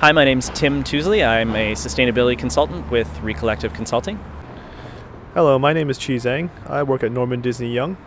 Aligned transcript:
Hi, 0.00 0.12
my 0.12 0.24
name's 0.24 0.48
Tim 0.48 0.82
Tousley. 0.82 1.22
I'm 1.22 1.54
a 1.54 1.72
sustainability 1.72 2.38
consultant 2.38 2.90
with 2.90 3.06
Recollective 3.20 3.74
Consulting. 3.74 4.18
Hello, 5.34 5.58
my 5.58 5.74
name 5.74 5.90
is 5.90 5.98
Chi 5.98 6.14
Zhang. 6.14 6.48
I 6.66 6.82
work 6.84 7.02
at 7.02 7.12
Norman 7.12 7.42
Disney 7.42 7.70
Young. 7.70 7.98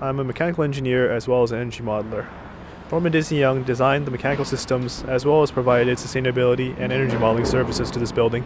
I'm 0.00 0.18
a 0.18 0.24
mechanical 0.24 0.64
engineer 0.64 1.12
as 1.12 1.28
well 1.28 1.44
as 1.44 1.52
an 1.52 1.60
energy 1.60 1.80
modeler. 1.80 2.26
Norman 2.90 3.12
Disney 3.12 3.38
Young 3.38 3.62
designed 3.62 4.04
the 4.04 4.10
mechanical 4.10 4.44
systems 4.44 5.04
as 5.04 5.24
well 5.24 5.44
as 5.44 5.52
provided 5.52 5.96
sustainability 5.98 6.76
and 6.76 6.92
energy 6.92 7.16
modeling 7.16 7.44
services 7.44 7.88
to 7.92 8.00
this 8.00 8.10
building. 8.10 8.42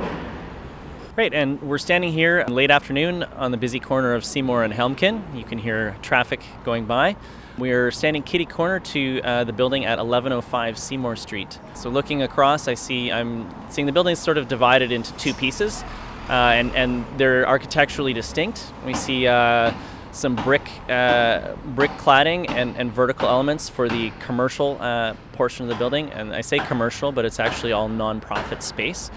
Great, 1.15 1.33
and 1.33 1.63
we're 1.63 1.79
standing 1.79 2.13
here 2.13 2.45
late 2.47 2.71
afternoon 2.71 3.23
on 3.23 3.53
the 3.53 3.57
busy 3.57 3.81
corner 3.81 4.13
of 4.13 4.23
Seymour 4.23 4.65
and 4.65 4.75
Helmcken. 4.75 5.35
You 5.35 5.45
can 5.45 5.57
hear 5.57 5.97
traffic 6.03 6.43
going 6.63 6.85
by. 6.85 7.17
We're 7.59 7.91
standing 7.91 8.23
kitty 8.23 8.47
corner 8.47 8.81
to 8.81 9.21
uh, 9.23 9.45
the 9.45 9.53
building 9.53 9.85
at 9.85 9.99
1105 9.99 10.79
Seymour 10.79 11.17
Street. 11.17 11.59
So 11.75 11.91
looking 11.91 12.23
across, 12.23 12.67
I 12.67 12.75
see 12.75 13.13
I'm 13.13 13.53
seeing 13.71 13.87
the 13.87 13.93
building 13.93 14.17
sort 14.17 14.39
of 14.39 14.49
divided 14.49 14.91
into 14.91 15.13
two 15.15 15.35
pieces, 15.35 15.83
uh, 16.29 16.33
and 16.33 16.75
and 16.75 17.05
they're 17.19 17.47
architecturally 17.47 18.13
distinct. 18.13 18.73
We 18.87 18.95
see. 18.95 19.27
Uh, 19.27 19.73
some 20.13 20.37
brick 20.37 20.69
uh, 20.91 21.55
brick 21.75 21.91
cladding 21.93 22.49
and, 22.51 22.77
and 22.77 22.93
vertical 22.93 23.29
elements 23.29 23.71
for 23.71 23.89
the 23.89 24.13
commercial 24.21 24.77
uh, 24.79 25.15
portion 25.33 25.65
of 25.65 25.71
the 25.71 25.75
building. 25.77 26.11
And 26.11 26.35
I 26.35 26.43
say 26.43 26.59
commercial, 26.59 27.13
but 27.13 27.25
it's 27.25 27.41
actually 27.41 27.73
all 27.73 27.89
nonprofit 27.89 28.63
space. 28.63 29.11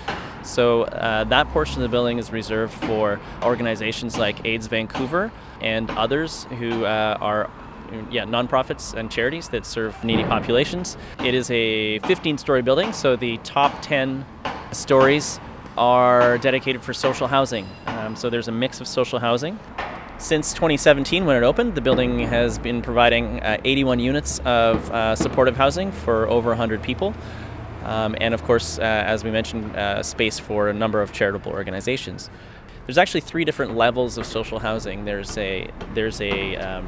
So 0.43 0.83
uh, 0.83 1.25
that 1.25 1.49
portion 1.49 1.77
of 1.77 1.81
the 1.81 1.89
building 1.89 2.17
is 2.17 2.31
reserved 2.31 2.73
for 2.73 3.19
organizations 3.43 4.17
like 4.17 4.45
AIDS 4.45 4.67
Vancouver 4.67 5.31
and 5.59 5.89
others 5.91 6.45
who 6.59 6.85
uh, 6.85 7.17
are 7.19 7.49
yeah, 8.11 8.23
nonprofits 8.23 8.93
and 8.93 9.11
charities 9.11 9.49
that 9.49 9.65
serve 9.65 10.01
needy 10.03 10.23
populations. 10.23 10.97
It 11.23 11.33
is 11.33 11.49
a 11.51 11.99
15 11.99 12.37
story 12.37 12.61
building, 12.61 12.93
so 12.93 13.15
the 13.15 13.37
top 13.39 13.81
10 13.81 14.25
stories 14.71 15.39
are 15.77 16.37
dedicated 16.37 16.81
for 16.83 16.93
social 16.93 17.27
housing. 17.27 17.67
Um, 17.87 18.15
so 18.15 18.29
there's 18.29 18.47
a 18.47 18.51
mix 18.51 18.81
of 18.81 18.87
social 18.87 19.19
housing. 19.19 19.59
Since 20.17 20.53
2017, 20.53 21.25
when 21.25 21.35
it 21.35 21.43
opened, 21.43 21.75
the 21.75 21.81
building 21.81 22.19
has 22.19 22.57
been 22.57 22.81
providing 22.81 23.41
uh, 23.41 23.57
81 23.65 23.99
units 23.99 24.39
of 24.39 24.89
uh, 24.91 25.15
supportive 25.15 25.57
housing 25.57 25.91
for 25.91 26.27
over 26.29 26.49
100 26.49 26.81
people. 26.81 27.13
Um, 27.83 28.15
and 28.19 28.33
of 28.33 28.43
course, 28.43 28.79
uh, 28.79 28.81
as 28.81 29.23
we 29.23 29.29
mentioned, 29.29 29.75
uh, 29.75 30.01
space 30.01 30.39
for 30.39 30.69
a 30.69 30.73
number 30.73 31.01
of 31.01 31.11
charitable 31.11 31.51
organizations. 31.51 32.29
There's 32.85 32.97
actually 32.97 33.21
three 33.21 33.45
different 33.45 33.75
levels 33.75 34.17
of 34.17 34.25
social 34.25 34.59
housing. 34.59 35.05
There's 35.05 35.37
a 35.37 35.69
there's 35.93 36.21
a, 36.21 36.55
um, 36.57 36.87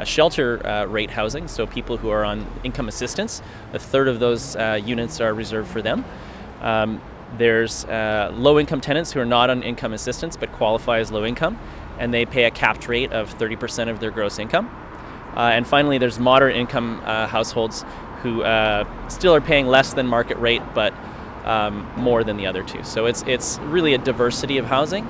a 0.00 0.06
shelter 0.06 0.64
uh, 0.66 0.84
rate 0.86 1.10
housing, 1.10 1.48
so 1.48 1.66
people 1.66 1.96
who 1.96 2.10
are 2.10 2.24
on 2.24 2.46
income 2.64 2.88
assistance. 2.88 3.42
A 3.72 3.78
third 3.78 4.08
of 4.08 4.20
those 4.20 4.56
uh, 4.56 4.80
units 4.84 5.20
are 5.20 5.34
reserved 5.34 5.68
for 5.68 5.82
them. 5.82 6.04
Um, 6.60 7.00
there's 7.36 7.84
uh, 7.84 8.32
low 8.34 8.58
income 8.58 8.80
tenants 8.80 9.12
who 9.12 9.20
are 9.20 9.26
not 9.26 9.50
on 9.50 9.62
income 9.62 9.92
assistance 9.92 10.36
but 10.36 10.50
qualify 10.52 10.98
as 10.98 11.10
low 11.10 11.24
income, 11.24 11.58
and 11.98 12.12
they 12.12 12.24
pay 12.24 12.44
a 12.44 12.50
capped 12.50 12.88
rate 12.88 13.12
of 13.12 13.36
30% 13.38 13.90
of 13.90 14.00
their 14.00 14.10
gross 14.10 14.38
income. 14.38 14.68
Uh, 15.36 15.40
and 15.40 15.66
finally, 15.66 15.98
there's 15.98 16.18
moderate 16.18 16.56
income 16.56 17.02
uh, 17.04 17.26
households 17.26 17.84
who 18.22 18.42
uh, 18.42 18.84
still 19.08 19.34
are 19.34 19.40
paying 19.40 19.66
less 19.66 19.92
than 19.92 20.06
market 20.06 20.36
rate 20.38 20.62
but 20.74 20.92
um, 21.44 21.90
more 21.96 22.24
than 22.24 22.36
the 22.36 22.46
other 22.46 22.62
two. 22.62 22.82
So 22.82 23.06
it's 23.06 23.22
it's 23.26 23.58
really 23.60 23.94
a 23.94 23.98
diversity 23.98 24.58
of 24.58 24.66
housing. 24.66 25.06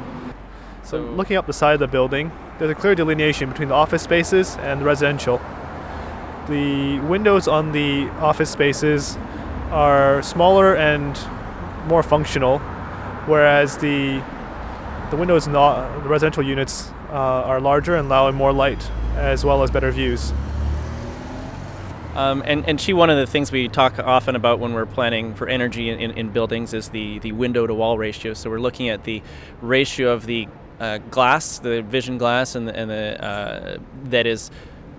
So, 0.82 0.98
looking 1.00 1.36
up 1.36 1.46
the 1.46 1.52
side 1.52 1.74
of 1.74 1.80
the 1.80 1.88
building, 1.88 2.32
there's 2.58 2.70
a 2.70 2.74
clear 2.74 2.94
delineation 2.94 3.48
between 3.48 3.68
the 3.68 3.74
office 3.74 4.02
spaces 4.02 4.56
and 4.56 4.80
the 4.80 4.84
residential. 4.84 5.40
The 6.48 6.98
windows 7.00 7.46
on 7.46 7.72
the 7.72 8.08
office 8.18 8.50
spaces 8.50 9.16
are 9.70 10.22
smaller 10.22 10.74
and 10.74 11.18
more 11.86 12.02
functional, 12.02 12.58
whereas 13.26 13.78
the 13.78 14.22
the 15.10 15.16
windows 15.16 15.46
in 15.46 15.54
the, 15.54 16.00
the 16.02 16.08
residential 16.08 16.42
units 16.42 16.90
uh, 17.08 17.12
are 17.12 17.60
larger 17.60 17.96
and 17.96 18.08
allow 18.08 18.30
more 18.30 18.52
light 18.52 18.90
as 19.16 19.42
well 19.42 19.62
as 19.62 19.70
better 19.70 19.90
views. 19.90 20.32
Um, 22.14 22.42
and, 22.44 22.66
and 22.68 22.78
Chi, 22.78 22.92
one 22.92 23.08
of 23.10 23.16
the 23.16 23.26
things 23.26 23.50
we 23.50 23.68
talk 23.68 23.98
often 23.98 24.36
about 24.36 24.58
when 24.58 24.74
we're 24.74 24.86
planning 24.86 25.34
for 25.34 25.48
energy 25.48 25.88
in, 25.88 26.10
in 26.10 26.30
buildings 26.30 26.74
is 26.74 26.88
the, 26.88 27.20
the 27.20 27.32
window 27.32 27.66
to 27.66 27.72
wall 27.72 27.96
ratio. 27.96 28.34
So 28.34 28.50
we're 28.50 28.60
looking 28.60 28.88
at 28.88 29.04
the 29.04 29.22
ratio 29.62 30.12
of 30.12 30.26
the 30.26 30.48
uh, 30.80 30.98
glass, 31.10 31.58
the 31.58 31.82
vision 31.82 32.18
glass, 32.18 32.54
and 32.54 32.68
the, 32.68 32.76
and 32.76 32.90
the 32.90 33.24
uh, 33.24 33.78
that 34.04 34.26
is 34.26 34.50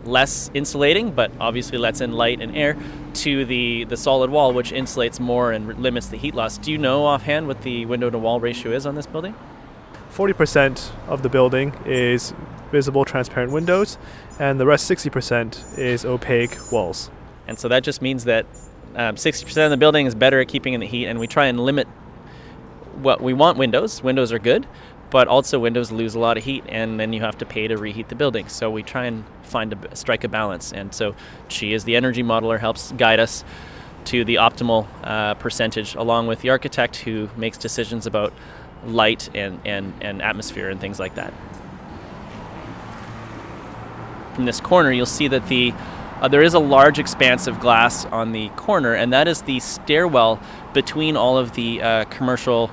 less 0.06 0.50
insulating, 0.54 1.12
but 1.12 1.32
obviously 1.40 1.78
lets 1.78 2.02
in 2.02 2.14
light 2.14 2.42
and 2.42 2.56
air, 2.56 2.78
to 3.14 3.46
the, 3.46 3.84
the 3.86 3.98
solid 3.98 4.30
wall, 4.30 4.54
which 4.54 4.72
insulates 4.72 5.20
more 5.20 5.52
and 5.52 5.80
limits 5.80 6.08
the 6.08 6.18
heat 6.18 6.36
loss. 6.36 6.58
Do 6.58 6.72
you 6.72 6.78
know 6.78 7.06
offhand 7.06 7.48
what 7.48 7.62
the 7.64 7.86
window 7.86 8.10
to 8.10 8.18
wall 8.18 8.40
ratio 8.40 8.72
is 8.72 8.86
on 8.86 8.96
this 8.96 9.06
building? 9.06 9.36
40% 10.12 10.92
of 11.08 11.22
the 11.22 11.30
building 11.30 11.74
is 11.86 12.34
visible 12.72 13.06
transparent 13.06 13.52
windows, 13.52 13.98
and 14.40 14.60
the 14.60 14.66
rest 14.66 14.90
60% 14.90 15.78
is 15.78 16.06
opaque 16.06 16.58
walls. 16.72 17.10
And 17.48 17.58
so 17.58 17.68
that 17.68 17.84
just 17.84 18.02
means 18.02 18.26
that 18.26 18.46
um, 18.96 19.16
60% 19.16 19.66
of 19.66 19.72
the 19.72 19.78
building 19.78 20.06
is 20.06 20.16
better 20.16 20.40
at 20.40 20.48
keeping 20.48 20.74
in 20.74 20.80
the 20.80 20.88
heat, 20.88 21.08
and 21.08 21.20
we 21.20 21.28
try 21.28 21.48
and 21.48 21.60
limit 21.60 21.88
what 23.02 23.22
we 23.22 23.34
want 23.34 23.58
windows. 23.58 24.04
Windows 24.04 24.32
are 24.32 24.40
good, 24.40 24.68
but 25.10 25.28
also 25.28 25.60
windows 25.60 25.92
lose 25.92 26.16
a 26.16 26.20
lot 26.20 26.38
of 26.38 26.44
heat 26.44 26.64
and 26.68 27.00
then 27.00 27.14
you 27.14 27.22
have 27.22 27.38
to 27.38 27.46
pay 27.46 27.68
to 27.68 27.78
reheat 27.78 28.10
the 28.10 28.16
building. 28.16 28.48
So 28.48 28.70
we 28.70 28.84
try 28.84 29.06
and 29.06 29.24
find 29.44 29.74
a 29.74 29.96
strike 29.96 30.24
a 30.24 30.28
balance 30.28 30.72
and 30.72 30.94
so 30.94 31.16
she 31.48 31.74
as 31.74 31.84
the 31.84 31.96
energy 31.96 32.24
modeler 32.24 32.60
helps 32.60 32.92
guide 32.94 33.20
us 33.20 33.44
to 34.06 34.24
the 34.24 34.36
optimal 34.36 34.88
uh, 35.04 35.34
percentage 35.36 35.96
along 35.96 36.28
with 36.28 36.42
the 36.42 36.50
architect 36.50 36.98
who 36.98 37.30
makes 37.36 37.58
decisions 37.58 38.06
about 38.06 38.34
light 38.86 39.30
and, 39.36 39.60
and, 39.66 39.94
and 40.02 40.22
atmosphere 40.22 40.70
and 40.70 40.80
things 40.80 41.00
like 41.00 41.16
that. 41.16 41.34
From 44.36 44.46
this 44.46 44.62
corner 44.62 44.92
you'll 44.92 45.06
see 45.06 45.28
that 45.28 45.48
the 45.48 45.74
uh, 46.22 46.28
there 46.28 46.42
is 46.42 46.54
a 46.54 46.60
large 46.60 47.00
expanse 47.00 47.48
of 47.48 47.62
glass 47.62 48.06
on 48.06 48.34
the 48.34 48.50
corner 48.50 48.94
and 48.94 49.14
that 49.14 49.28
is 49.28 49.42
the 49.44 49.60
stairwell 49.60 50.40
between 50.74 51.16
all 51.16 51.38
of 51.38 51.54
the 51.54 51.82
uh, 51.82 52.06
commercial 52.06 52.70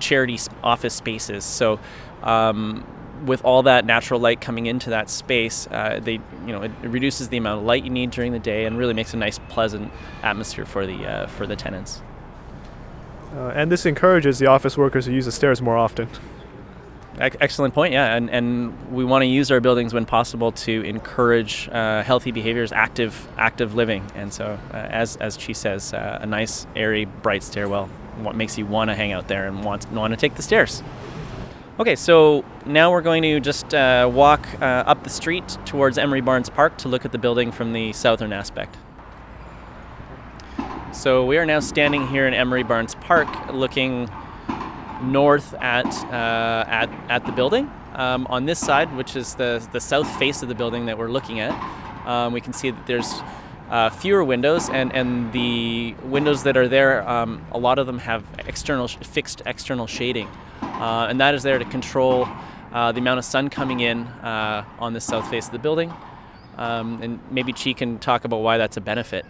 charity 0.00 0.38
office 0.62 0.94
spaces. 0.94 1.44
So. 1.44 1.78
Um, 2.22 2.84
with 3.24 3.44
all 3.44 3.62
that 3.64 3.84
natural 3.84 4.20
light 4.20 4.40
coming 4.40 4.66
into 4.66 4.90
that 4.90 5.10
space, 5.10 5.66
uh, 5.70 6.00
they 6.02 6.12
you 6.12 6.52
know 6.52 6.62
it, 6.62 6.70
it, 6.82 6.88
reduces 6.88 7.28
the 7.28 7.36
amount 7.36 7.60
of 7.60 7.66
light 7.66 7.84
you 7.84 7.90
need 7.90 8.10
during 8.10 8.32
the 8.32 8.38
day 8.38 8.64
and 8.64 8.78
really 8.78 8.94
makes 8.94 9.14
a 9.14 9.16
nice, 9.16 9.38
pleasant 9.48 9.90
atmosphere 10.22 10.64
for 10.64 10.86
the 10.86 11.06
uh, 11.06 11.26
for 11.26 11.46
the 11.46 11.56
tenants. 11.56 12.02
Uh, 13.34 13.52
and 13.54 13.70
this 13.70 13.84
encourages 13.84 14.38
the 14.38 14.46
office 14.46 14.76
workers 14.78 15.04
to 15.04 15.12
use 15.12 15.26
the 15.26 15.32
stairs 15.32 15.60
more 15.60 15.76
often. 15.76 16.08
Excellent 17.20 17.74
point. 17.74 17.92
Yeah, 17.92 18.14
and 18.14 18.30
and 18.30 18.92
we 18.92 19.04
want 19.04 19.22
to 19.22 19.26
use 19.26 19.50
our 19.50 19.60
buildings 19.60 19.92
when 19.92 20.06
possible 20.06 20.52
to 20.52 20.82
encourage 20.82 21.66
healthy 21.66 22.30
behaviors, 22.30 22.70
active 22.70 23.26
active 23.36 23.74
living. 23.74 24.08
And 24.14 24.32
so, 24.32 24.58
as 24.72 25.16
as 25.16 25.36
she 25.36 25.52
says, 25.52 25.92
a 25.92 26.24
nice, 26.26 26.66
airy, 26.76 27.06
bright 27.06 27.42
stairwell 27.42 27.90
what 28.22 28.36
makes 28.36 28.58
you 28.58 28.66
want 28.66 28.90
to 28.90 28.94
hang 28.94 29.12
out 29.12 29.28
there 29.28 29.46
and 29.46 29.64
want, 29.64 29.90
want 29.92 30.12
to 30.12 30.16
take 30.16 30.34
the 30.34 30.42
stairs. 30.42 30.82
Okay, 31.80 31.94
so 31.94 32.44
now 32.66 32.90
we're 32.90 33.02
going 33.02 33.22
to 33.22 33.38
just 33.38 33.72
uh, 33.72 34.10
walk 34.12 34.46
uh, 34.60 34.64
up 34.64 35.04
the 35.04 35.10
street 35.10 35.58
towards 35.64 35.96
Emery 35.96 36.20
Barnes 36.20 36.50
Park 36.50 36.76
to 36.78 36.88
look 36.88 37.04
at 37.04 37.12
the 37.12 37.18
building 37.18 37.52
from 37.52 37.72
the 37.72 37.92
southern 37.92 38.32
aspect. 38.32 38.76
So 40.92 41.24
we 41.24 41.38
are 41.38 41.46
now 41.46 41.60
standing 41.60 42.08
here 42.08 42.26
in 42.26 42.34
Emery 42.34 42.64
Barnes 42.64 42.96
Park 42.96 43.28
looking 43.52 44.10
north 45.02 45.54
at, 45.54 45.86
uh, 46.06 46.64
at, 46.66 46.90
at 47.08 47.24
the 47.24 47.32
building. 47.32 47.70
Um, 47.92 48.26
on 48.28 48.46
this 48.46 48.58
side, 48.58 48.94
which 48.96 49.14
is 49.14 49.36
the, 49.36 49.64
the 49.72 49.80
south 49.80 50.08
face 50.18 50.42
of 50.42 50.48
the 50.48 50.56
building 50.56 50.86
that 50.86 50.98
we're 50.98 51.10
looking 51.10 51.38
at, 51.38 51.52
um, 52.06 52.32
we 52.32 52.40
can 52.40 52.52
see 52.52 52.70
that 52.70 52.86
there's 52.86 53.22
uh, 53.70 53.90
fewer 53.90 54.24
windows, 54.24 54.70
and, 54.70 54.92
and 54.94 55.32
the 55.32 55.94
windows 56.04 56.42
that 56.44 56.56
are 56.56 56.68
there, 56.68 57.06
um, 57.08 57.44
a 57.52 57.58
lot 57.58 57.78
of 57.78 57.86
them 57.86 57.98
have 57.98 58.24
external 58.46 58.88
fixed 58.88 59.42
external 59.46 59.86
shading, 59.86 60.28
uh, 60.62 61.06
and 61.08 61.20
that 61.20 61.34
is 61.34 61.42
there 61.42 61.58
to 61.58 61.64
control 61.66 62.28
uh, 62.72 62.92
the 62.92 62.98
amount 62.98 63.18
of 63.18 63.24
sun 63.24 63.48
coming 63.48 63.80
in 63.80 64.06
uh, 64.22 64.64
on 64.78 64.92
the 64.92 65.00
south 65.00 65.28
face 65.30 65.46
of 65.46 65.52
the 65.52 65.58
building. 65.58 65.92
Um, 66.56 67.00
and 67.02 67.20
maybe 67.30 67.52
Chi 67.52 67.72
can 67.72 67.98
talk 67.98 68.24
about 68.24 68.38
why 68.38 68.58
that's 68.58 68.76
a 68.76 68.80
benefit. 68.80 69.24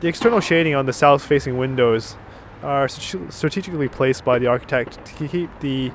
The 0.00 0.08
external 0.08 0.40
shading 0.40 0.74
on 0.74 0.86
the 0.86 0.94
south-facing 0.94 1.58
windows 1.58 2.16
are 2.62 2.88
strategically 2.88 3.88
placed 3.88 4.24
by 4.24 4.38
the 4.38 4.46
architect 4.46 5.04
to 5.04 5.28
keep 5.28 5.50
the 5.60 5.92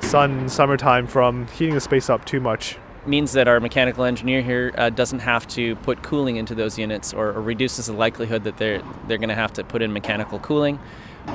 sun 0.00 0.38
in 0.40 0.48
summertime 0.48 1.08
from 1.08 1.48
heating 1.48 1.74
the 1.74 1.80
space 1.80 2.08
up 2.08 2.24
too 2.24 2.38
much 2.38 2.78
means 3.06 3.32
that 3.32 3.48
our 3.48 3.60
mechanical 3.60 4.04
engineer 4.04 4.42
here 4.42 4.72
uh, 4.76 4.90
doesn't 4.90 5.20
have 5.20 5.46
to 5.48 5.76
put 5.76 6.02
cooling 6.02 6.36
into 6.36 6.54
those 6.54 6.78
units 6.78 7.12
or, 7.12 7.28
or 7.28 7.40
reduces 7.40 7.86
the 7.86 7.92
likelihood 7.92 8.44
that 8.44 8.56
they're 8.56 8.82
they're 9.06 9.18
going 9.18 9.28
to 9.28 9.34
have 9.34 9.52
to 9.54 9.64
put 9.64 9.82
in 9.82 9.92
mechanical 9.92 10.38
cooling, 10.38 10.78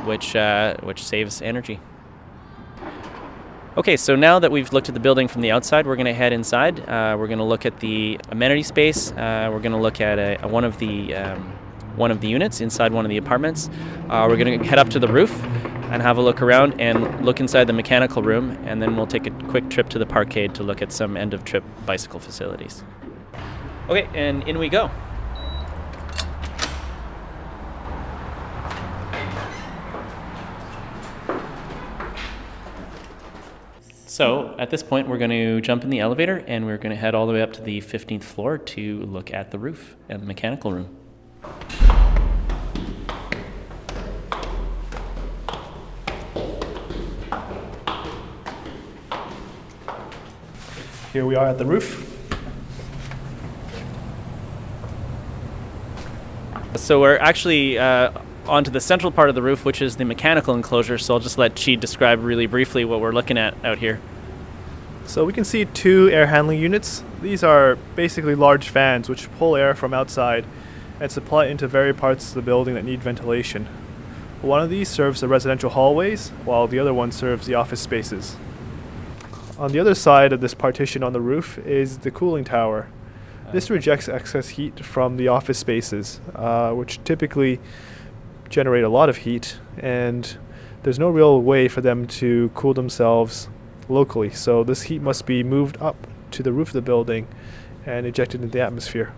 which 0.05 0.35
uh, 0.35 0.75
which 0.83 1.03
saves 1.03 1.41
energy. 1.41 1.79
Okay, 3.77 3.95
so 3.95 4.15
now 4.15 4.39
that 4.39 4.51
we've 4.51 4.73
looked 4.73 4.89
at 4.89 4.93
the 4.93 4.99
building 4.99 5.27
from 5.27 5.41
the 5.41 5.51
outside, 5.51 5.85
we're 5.87 5.95
going 5.95 6.05
to 6.05 6.13
head 6.13 6.33
inside. 6.33 6.79
Uh, 6.81 7.15
we're 7.17 7.27
going 7.27 7.37
to 7.39 7.45
look 7.45 7.65
at 7.65 7.79
the 7.79 8.19
amenity 8.29 8.63
space. 8.63 9.11
Uh, 9.11 9.49
we're 9.51 9.59
going 9.59 9.71
to 9.71 9.77
look 9.77 10.01
at 10.01 10.19
a, 10.19 10.43
a 10.43 10.47
one 10.47 10.63
of 10.63 10.77
the 10.79 11.15
um, 11.15 11.53
one 11.95 12.11
of 12.11 12.19
the 12.21 12.27
units 12.27 12.61
inside 12.61 12.91
one 12.91 13.05
of 13.05 13.09
the 13.09 13.17
apartments. 13.17 13.69
Uh, 14.09 14.25
we're 14.27 14.37
going 14.37 14.59
to 14.59 14.67
head 14.67 14.79
up 14.79 14.89
to 14.89 14.99
the 14.99 15.07
roof 15.07 15.31
and 15.89 16.01
have 16.01 16.17
a 16.17 16.21
look 16.21 16.41
around 16.41 16.79
and 16.79 17.25
look 17.25 17.39
inside 17.39 17.65
the 17.65 17.73
mechanical 17.73 18.21
room, 18.21 18.51
and 18.65 18.81
then 18.81 18.95
we'll 18.95 19.07
take 19.07 19.25
a 19.25 19.31
quick 19.47 19.69
trip 19.69 19.89
to 19.89 19.99
the 19.99 20.05
parkade 20.05 20.53
to 20.53 20.63
look 20.63 20.81
at 20.81 20.91
some 20.91 21.17
end 21.17 21.33
of 21.33 21.43
trip 21.43 21.63
bicycle 21.85 22.19
facilities. 22.19 22.83
Okay, 23.89 24.07
and 24.13 24.47
in 24.47 24.59
we 24.59 24.69
go. 24.69 24.91
So 34.05 34.53
at 34.59 34.69
this 34.69 34.83
point, 34.83 35.07
we're 35.07 35.17
going 35.17 35.29
to 35.31 35.61
jump 35.61 35.85
in 35.85 35.89
the 35.89 36.01
elevator 36.01 36.43
and 36.45 36.65
we're 36.65 36.77
going 36.77 36.89
to 36.89 36.97
head 36.97 37.15
all 37.15 37.25
the 37.25 37.31
way 37.31 37.41
up 37.41 37.53
to 37.53 37.61
the 37.61 37.79
15th 37.79 38.23
floor 38.23 38.57
to 38.57 38.99
look 39.03 39.33
at 39.33 39.51
the 39.51 39.57
roof 39.57 39.95
and 40.09 40.21
the 40.21 40.25
mechanical 40.25 40.73
room. 40.73 40.98
Here 51.11 51.25
we 51.25 51.35
are 51.35 51.47
at 51.47 51.57
the 51.57 51.65
roof. 51.65 52.05
So 56.75 57.01
we're 57.01 57.17
actually 57.17 57.79
uh, 57.79 58.11
onto 58.45 58.69
the 58.69 58.79
central 58.79 59.11
part 59.11 59.29
of 59.29 59.35
the 59.35 59.41
roof, 59.41 59.65
which 59.65 59.81
is 59.81 59.95
the 59.95 60.05
mechanical 60.05 60.53
enclosure. 60.53 60.99
So 60.99 61.15
I'll 61.15 61.19
just 61.19 61.39
let 61.39 61.59
Chi 61.59 61.75
describe 61.75 62.23
really 62.23 62.45
briefly 62.45 62.85
what 62.85 63.01
we're 63.01 63.11
looking 63.11 63.39
at 63.39 63.55
out 63.65 63.79
here. 63.79 63.99
So 65.05 65.25
we 65.25 65.33
can 65.33 65.43
see 65.43 65.65
two 65.65 66.09
air 66.11 66.27
handling 66.27 66.59
units. 66.59 67.03
These 67.23 67.43
are 67.43 67.77
basically 67.95 68.35
large 68.35 68.69
fans 68.69 69.09
which 69.09 69.31
pull 69.39 69.55
air 69.55 69.73
from 69.73 69.95
outside 69.95 70.45
and 70.99 71.11
supply 71.11 71.45
it 71.45 71.51
into 71.51 71.67
various 71.67 71.97
parts 71.97 72.29
of 72.29 72.35
the 72.35 72.41
building 72.43 72.75
that 72.75 72.85
need 72.85 73.01
ventilation. 73.01 73.65
One 74.43 74.61
of 74.61 74.69
these 74.69 74.89
serves 74.89 75.21
the 75.21 75.27
residential 75.27 75.71
hallways, 75.71 76.29
while 76.45 76.67
the 76.67 76.77
other 76.77 76.93
one 76.93 77.11
serves 77.11 77.47
the 77.47 77.55
office 77.55 77.81
spaces. 77.81 78.37
On 79.59 79.73
the 79.73 79.79
other 79.79 79.93
side 79.93 80.31
of 80.31 80.39
this 80.39 80.53
partition 80.53 81.03
on 81.03 81.11
the 81.11 81.19
roof 81.19 81.57
is 81.57 81.97
the 81.97 82.11
cooling 82.11 82.45
tower. 82.45 82.87
This 83.51 83.69
rejects 83.69 84.07
excess 84.07 84.49
heat 84.49 84.85
from 84.85 85.17
the 85.17 85.27
office 85.27 85.57
spaces, 85.57 86.21
uh, 86.33 86.71
which 86.71 87.03
typically 87.03 87.59
generate 88.47 88.85
a 88.85 88.89
lot 88.89 89.09
of 89.09 89.17
heat, 89.17 89.59
and 89.77 90.37
there's 90.83 90.97
no 90.97 91.09
real 91.09 91.41
way 91.41 91.67
for 91.67 91.81
them 91.81 92.07
to 92.07 92.51
cool 92.55 92.73
themselves 92.73 93.49
locally. 93.89 94.29
So 94.29 94.63
this 94.63 94.83
heat 94.83 95.01
must 95.01 95.25
be 95.25 95.43
moved 95.43 95.75
up 95.81 96.07
to 96.31 96.41
the 96.41 96.53
roof 96.53 96.69
of 96.69 96.73
the 96.75 96.81
building 96.81 97.27
and 97.85 98.05
ejected 98.05 98.41
into 98.41 98.53
the 98.53 98.61
atmosphere. 98.61 99.11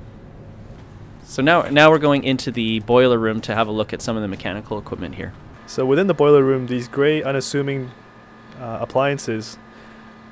So 1.23 1.43
now, 1.43 1.61
now 1.69 1.91
we're 1.91 1.99
going 1.99 2.23
into 2.23 2.51
the 2.51 2.79
boiler 2.79 3.19
room 3.19 3.41
to 3.41 3.53
have 3.53 3.67
a 3.67 3.71
look 3.71 3.93
at 3.93 4.01
some 4.01 4.15
of 4.15 4.23
the 4.23 4.27
mechanical 4.27 4.79
equipment 4.79 5.15
here. 5.15 5.33
So 5.67 5.85
within 5.85 6.07
the 6.07 6.15
boiler 6.15 6.43
room, 6.43 6.65
these 6.65 6.87
gray, 6.87 7.21
unassuming 7.21 7.91
uh, 8.59 8.79
appliances 8.81 9.59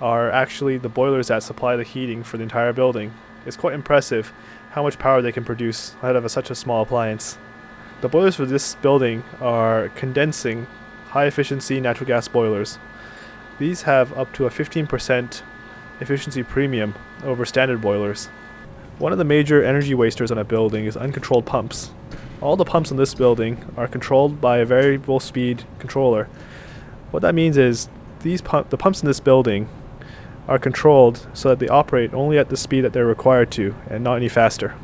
are 0.01 0.31
actually 0.31 0.78
the 0.78 0.90
boilers 0.90 1.28
that 1.28 1.44
supply 1.44 1.75
the 1.75 1.84
heating 1.84 2.24
for 2.24 2.38
the 2.38 2.44
entire 2.44 2.74
building. 2.74 3.13
It's 3.46 3.57
quite 3.57 3.74
impressive 3.74 4.34
how 4.72 4.84
much 4.84 5.00
power 5.00 5.22
they 5.22 5.31
can 5.31 5.44
produce 5.44 5.96
out 6.01 6.16
of 6.16 6.25
a, 6.25 6.30
such 6.30 6.50
a 6.50 6.56
small 6.56 6.84
appliance. 6.84 7.38
The 8.01 8.10
boilers 8.10 8.36
for 8.36 8.46
this 8.46 8.75
building 8.75 9.24
are 9.42 9.90
condensing 9.90 10.68
high 11.10 11.25
efficiency 11.25 11.80
natural 11.80 12.07
gas 12.07 12.28
boilers. 12.28 12.78
These 13.57 13.81
have 13.81 14.18
up 14.18 14.31
to 14.34 14.46
a 14.46 14.50
15% 14.50 15.42
efficiency 16.00 16.44
premium 16.44 16.95
over 17.24 17.45
standard 17.45 17.81
boilers. 17.81 18.28
One 19.00 19.12
of 19.12 19.18
the 19.18 19.25
major 19.25 19.63
energy 19.63 19.94
wasters 19.94 20.31
on 20.31 20.38
a 20.38 20.44
building 20.44 20.86
is 20.86 20.95
uncontrolled 20.95 21.45
pumps. 21.45 21.92
All 22.42 22.56
the 22.56 22.66
pumps 22.66 22.92
in 22.92 22.98
this 22.98 23.13
building 23.13 23.66
are 23.75 23.88
controlled 23.88 24.40
by 24.40 24.60
a 24.60 24.66
variable 24.66 25.19
speed 25.19 25.66
controller. 25.78 26.30
What 27.12 27.22
that 27.22 27.36
means 27.36 27.57
is 27.57 27.90
these 28.22 28.42
pump, 28.42 28.69
the 28.69 28.78
pumps 28.78 29.02
in 29.02 29.07
this 29.07 29.19
building 29.19 29.68
are 30.50 30.60
controlled 30.60 31.28
so 31.34 31.50
that 31.50 31.60
they 31.60 31.68
operate 31.68 32.12
only 32.13 32.40
at 32.40 32.50
the 32.50 32.57
speed 32.57 32.81
that 32.81 32.92
they're 32.92 33.06
required 33.06 33.51
to 33.51 33.75
and 33.88 34.04
not 34.04 34.16
any 34.16 34.28
faster. 34.28 34.75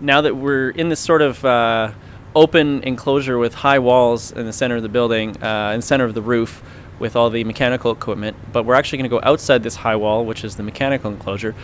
Now 0.00 0.20
that 0.20 0.36
we're 0.36 0.70
in 0.70 0.88
this 0.88 1.00
sort 1.00 1.22
of 1.22 1.44
uh, 1.44 1.90
open 2.36 2.82
enclosure 2.84 3.36
with 3.36 3.54
high 3.54 3.80
walls 3.80 4.30
in 4.30 4.46
the 4.46 4.52
center 4.52 4.76
of 4.76 4.82
the 4.82 4.88
building, 4.88 5.30
uh, 5.42 5.72
in 5.74 5.80
the 5.80 5.86
center 5.86 6.04
of 6.04 6.14
the 6.14 6.22
roof, 6.22 6.62
with 7.00 7.16
all 7.16 7.30
the 7.30 7.42
mechanical 7.42 7.90
equipment. 7.90 8.36
But 8.52 8.64
we're 8.64 8.74
actually 8.76 8.98
going 8.98 9.10
to 9.10 9.16
go 9.16 9.20
outside 9.24 9.64
this 9.64 9.76
high 9.76 9.96
wall, 9.96 10.24
which 10.24 10.44
is 10.44 10.54
the 10.54 10.62
mechanical 10.62 11.10
enclosure, 11.10 11.56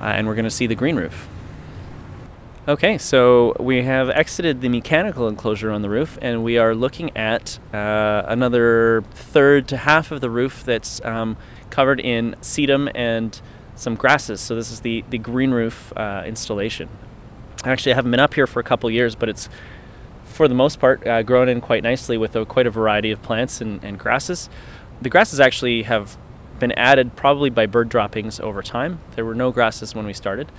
uh, 0.00 0.04
and 0.04 0.28
we're 0.28 0.36
going 0.36 0.44
to 0.44 0.50
see 0.50 0.68
the 0.68 0.76
green 0.76 0.96
roof. 0.96 1.28
Okay, 2.68 2.96
so 2.96 3.56
we 3.58 3.82
have 3.82 4.08
exited 4.08 4.60
the 4.60 4.68
mechanical 4.68 5.26
enclosure 5.26 5.72
on 5.72 5.82
the 5.82 5.90
roof, 5.90 6.16
and 6.22 6.44
we 6.44 6.58
are 6.58 6.76
looking 6.76 7.16
at 7.16 7.58
uh, 7.74 8.22
another 8.28 9.02
third 9.14 9.66
to 9.68 9.78
half 9.78 10.12
of 10.12 10.20
the 10.20 10.30
roof 10.30 10.62
that's 10.64 11.04
um, 11.04 11.36
covered 11.72 11.98
in 11.98 12.36
sedum 12.40 12.88
and 12.94 13.40
some 13.74 13.96
grasses. 13.96 14.40
So 14.40 14.54
this 14.54 14.70
is 14.70 14.80
the 14.80 15.02
the 15.10 15.18
green 15.18 15.50
roof 15.50 15.92
uh, 15.96 16.22
installation. 16.24 16.88
Actually, 17.64 17.92
I 17.92 17.96
haven't 17.96 18.12
been 18.12 18.20
up 18.20 18.34
here 18.34 18.46
for 18.46 18.60
a 18.60 18.64
couple 18.64 18.88
years, 18.90 19.16
but 19.16 19.28
it's 19.28 19.48
for 20.24 20.46
the 20.48 20.54
most 20.54 20.78
part 20.78 21.04
uh, 21.06 21.22
grown 21.22 21.48
in 21.48 21.60
quite 21.60 21.82
nicely 21.82 22.16
with 22.16 22.36
a, 22.36 22.44
quite 22.44 22.66
a 22.66 22.70
variety 22.70 23.10
of 23.10 23.22
plants 23.22 23.60
and, 23.60 23.82
and 23.84 23.98
grasses. 23.98 24.48
The 25.00 25.08
grasses 25.08 25.40
actually 25.40 25.82
have 25.82 26.16
been 26.58 26.72
added 26.72 27.16
probably 27.16 27.50
by 27.50 27.66
bird 27.66 27.88
droppings 27.88 28.40
over 28.40 28.62
time. 28.62 29.00
There 29.16 29.24
were 29.24 29.34
no 29.34 29.50
grasses 29.50 29.94
when 29.94 30.06
we 30.06 30.12
started. 30.12 30.52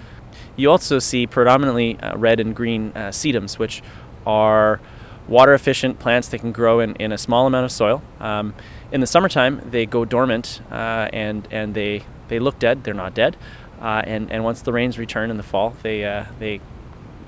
You 0.55 0.69
also 0.69 0.99
see 0.99 1.27
predominantly 1.27 1.99
uh, 1.99 2.17
red 2.17 2.39
and 2.39 2.55
green 2.55 2.91
uh, 2.95 3.09
sedums, 3.09 3.57
which 3.57 3.81
are 4.25 4.79
water 5.27 5.53
efficient 5.53 5.99
plants 5.99 6.27
that 6.29 6.39
can 6.39 6.51
grow 6.51 6.79
in, 6.79 6.95
in 6.95 7.11
a 7.11 7.17
small 7.17 7.47
amount 7.47 7.65
of 7.65 7.71
soil. 7.71 8.01
Um, 8.19 8.53
in 8.93 9.01
the 9.01 9.07
summertime, 9.07 9.59
they 9.65 9.87
go 9.87 10.05
dormant 10.05 10.61
uh, 10.71 11.09
and, 11.11 11.47
and 11.51 11.73
they, 11.73 12.03
they 12.27 12.37
look 12.37 12.59
dead. 12.59 12.83
They're 12.83 12.93
not 12.93 13.15
dead. 13.15 13.35
Uh, 13.81 14.03
and, 14.05 14.31
and 14.31 14.43
once 14.43 14.61
the 14.61 14.71
rains 14.71 14.99
return 14.99 15.31
in 15.31 15.37
the 15.37 15.43
fall, 15.43 15.75
they, 15.81 16.05
uh, 16.05 16.25
they 16.37 16.61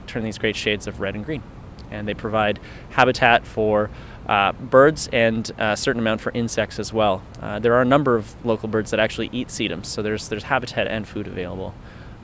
turn 0.06 0.24
these 0.24 0.38
great 0.38 0.56
shades 0.56 0.86
of 0.86 1.00
red 1.00 1.16
and 1.16 1.26
green. 1.26 1.42
And 1.90 2.08
they 2.08 2.14
provide 2.14 2.60
habitat 2.92 3.48
for 3.48 3.90
uh, 4.28 4.52
birds 4.54 5.10
and 5.12 5.52
a 5.58 5.76
certain 5.76 6.00
amount 6.00 6.22
for 6.22 6.32
insects 6.34 6.78
as 6.78 6.94
well. 6.94 7.24
Uh, 7.42 7.58
there 7.58 7.74
are 7.74 7.82
a 7.82 7.86
number 7.86 8.16
of 8.16 8.46
local 8.46 8.70
birds 8.70 8.92
that 8.92 9.00
actually 9.00 9.30
eat 9.32 9.48
sedums, 9.50 9.86
so 9.86 10.02
there's 10.02 10.30
there's 10.30 10.44
habitat 10.44 10.88
and 10.88 11.08
food 11.08 11.28
available, 11.28 11.76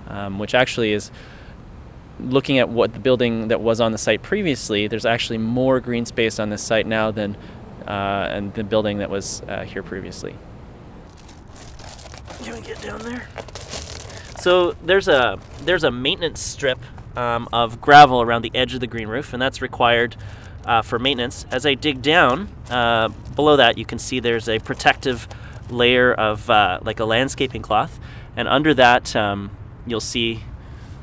um, 0.08 0.40
which 0.40 0.56
actually 0.56 0.94
is 0.94 1.12
looking 2.20 2.58
at 2.58 2.70
what 2.70 2.94
the 2.94 3.00
building 3.00 3.50
that 3.50 3.62
was 3.62 3.80
on 3.80 3.92
the 3.92 3.98
site 4.00 4.24
previously. 4.24 4.88
There's 4.88 5.06
actually 5.06 5.38
more 5.38 5.80
green 5.80 6.06
space 6.06 6.40
on 6.40 6.50
this 6.50 6.64
site 6.64 6.88
now 6.88 7.12
than 7.12 7.36
uh, 7.36 7.38
and 7.90 8.54
the 8.54 8.64
building 8.64 9.00
that 9.00 9.10
was 9.10 9.42
uh, 9.44 9.64
here 9.64 9.84
previously. 9.84 10.36
Can 12.44 12.56
we 12.56 12.62
get 12.62 12.82
down 12.82 13.00
there? 13.02 13.28
So 14.40 14.72
there's 14.84 15.08
a 15.08 15.40
there's 15.64 15.84
a 15.84 15.92
maintenance 15.92 16.42
strip 16.42 16.80
um, 17.16 17.48
of 17.54 17.80
gravel 17.80 18.22
around 18.22 18.42
the 18.42 18.52
edge 18.56 18.74
of 18.74 18.80
the 18.80 18.88
green 18.88 19.08
roof, 19.08 19.34
and 19.34 19.42
that's 19.42 19.62
required 19.62 20.16
uh, 20.66 20.82
for 20.82 20.98
maintenance. 20.98 21.46
As 21.52 21.66
I 21.66 21.76
dig 21.76 22.02
down, 22.02 22.50
uh, 22.70 23.10
below 23.36 23.56
that 23.58 23.78
you 23.78 23.86
can 23.86 24.00
see 24.00 24.20
there's 24.20 24.50
a 24.50 24.60
protective 24.60 25.28
layer 25.70 26.12
of 26.12 26.50
uh, 26.50 26.80
like 26.82 27.00
a 27.00 27.06
landscaping 27.06 27.62
cloth, 27.62 28.00
and 28.36 28.48
under 28.48 28.74
that 28.74 29.16
um, 29.16 29.52
you'll 29.86 30.00
see 30.00 30.44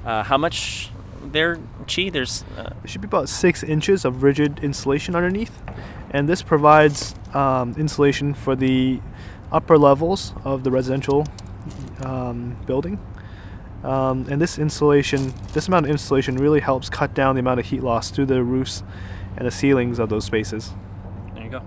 uh, 0.05 0.25
how 0.25 0.37
much 0.37 0.91
there, 1.25 1.59
Chi. 1.87 2.11
There's 2.11 2.45
uh, 2.57 2.73
it 2.83 2.91
should 2.91 3.01
be 3.01 3.07
about 3.07 3.29
six 3.29 3.63
inches 3.63 4.05
of 4.05 4.23
rigid 4.23 4.61
insulation 4.63 5.15
underneath, 5.15 5.63
and 6.11 6.29
this 6.29 6.43
provides 6.43 7.15
um, 7.35 7.75
insulation 7.79 8.35
for 8.35 8.57
the 8.57 9.01
upper 9.53 9.79
levels 9.79 10.33
of 10.45 10.65
the 10.65 10.71
residential 10.71 11.27
um, 12.05 12.57
building. 12.67 12.99
Um, 13.85 14.27
and 14.29 14.41
this 14.41 14.59
insulation, 14.59 15.33
this 15.53 15.69
amount 15.69 15.87
of 15.87 15.91
insulation 15.91 16.37
really 16.37 16.61
helps 16.61 16.91
cut 16.91 17.15
down 17.15 17.37
the 17.37 17.41
amount 17.41 17.61
of 17.61 17.67
heat 17.67 17.83
loss 17.83 18.11
through 18.11 18.27
the 18.27 18.43
roofs 18.43 18.83
and 19.37 19.47
the 19.47 19.53
ceilings 19.53 19.99
of 19.99 20.09
those 20.09 20.25
spaces. 20.25 20.73
There 21.35 21.45
you 21.45 21.51
go. 21.51 21.63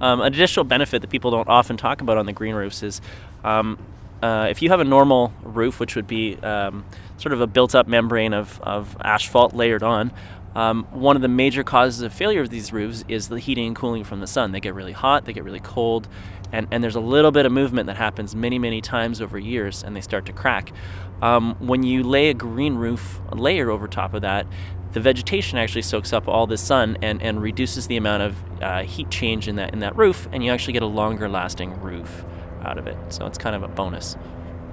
Um, 0.00 0.20
an 0.20 0.34
additional 0.34 0.64
benefit 0.64 1.02
that 1.02 1.08
people 1.08 1.30
don't 1.30 1.48
often 1.48 1.76
talk 1.76 2.00
about 2.00 2.18
on 2.18 2.26
the 2.26 2.32
green 2.32 2.54
roofs 2.54 2.82
is 2.82 3.00
um, 3.44 3.78
uh, 4.22 4.46
if 4.50 4.62
you 4.62 4.70
have 4.70 4.80
a 4.80 4.84
normal 4.84 5.32
roof, 5.42 5.78
which 5.80 5.96
would 5.96 6.06
be 6.06 6.36
um, 6.36 6.84
sort 7.18 7.32
of 7.32 7.40
a 7.40 7.46
built 7.46 7.74
up 7.74 7.86
membrane 7.86 8.32
of, 8.32 8.60
of 8.62 8.96
asphalt 9.00 9.54
layered 9.54 9.82
on, 9.82 10.12
um, 10.54 10.84
one 10.90 11.16
of 11.16 11.22
the 11.22 11.28
major 11.28 11.62
causes 11.62 12.00
of 12.00 12.14
failure 12.14 12.40
of 12.40 12.48
these 12.48 12.72
roofs 12.72 13.04
is 13.08 13.28
the 13.28 13.38
heating 13.38 13.66
and 13.66 13.76
cooling 13.76 14.04
from 14.04 14.20
the 14.20 14.26
sun. 14.26 14.52
They 14.52 14.60
get 14.60 14.74
really 14.74 14.92
hot, 14.92 15.26
they 15.26 15.34
get 15.34 15.44
really 15.44 15.60
cold, 15.60 16.08
and, 16.50 16.66
and 16.70 16.82
there's 16.82 16.96
a 16.96 17.00
little 17.00 17.30
bit 17.30 17.44
of 17.44 17.52
movement 17.52 17.88
that 17.88 17.98
happens 17.98 18.34
many, 18.34 18.58
many 18.58 18.80
times 18.80 19.20
over 19.20 19.38
years, 19.38 19.84
and 19.84 19.94
they 19.94 20.00
start 20.00 20.24
to 20.26 20.32
crack. 20.32 20.72
Um, 21.20 21.56
when 21.58 21.82
you 21.82 22.02
lay 22.02 22.30
a 22.30 22.34
green 22.34 22.76
roof 22.76 23.20
layer 23.32 23.70
over 23.70 23.86
top 23.86 24.14
of 24.14 24.22
that, 24.22 24.46
the 24.92 25.00
vegetation 25.00 25.58
actually 25.58 25.82
soaks 25.82 26.14
up 26.14 26.26
all 26.26 26.46
the 26.46 26.56
sun 26.56 26.96
and, 27.02 27.20
and 27.20 27.42
reduces 27.42 27.86
the 27.86 27.98
amount 27.98 28.22
of 28.22 28.62
uh, 28.62 28.82
heat 28.82 29.10
change 29.10 29.48
in 29.48 29.56
that 29.56 29.74
in 29.74 29.80
that 29.80 29.94
roof, 29.94 30.26
and 30.32 30.42
you 30.42 30.50
actually 30.50 30.72
get 30.72 30.82
a 30.82 30.86
longer 30.86 31.28
lasting 31.28 31.78
roof 31.82 32.24
out 32.64 32.78
of 32.78 32.86
it. 32.86 32.96
So 33.08 33.26
it's 33.26 33.38
kind 33.38 33.56
of 33.56 33.62
a 33.62 33.68
bonus. 33.68 34.16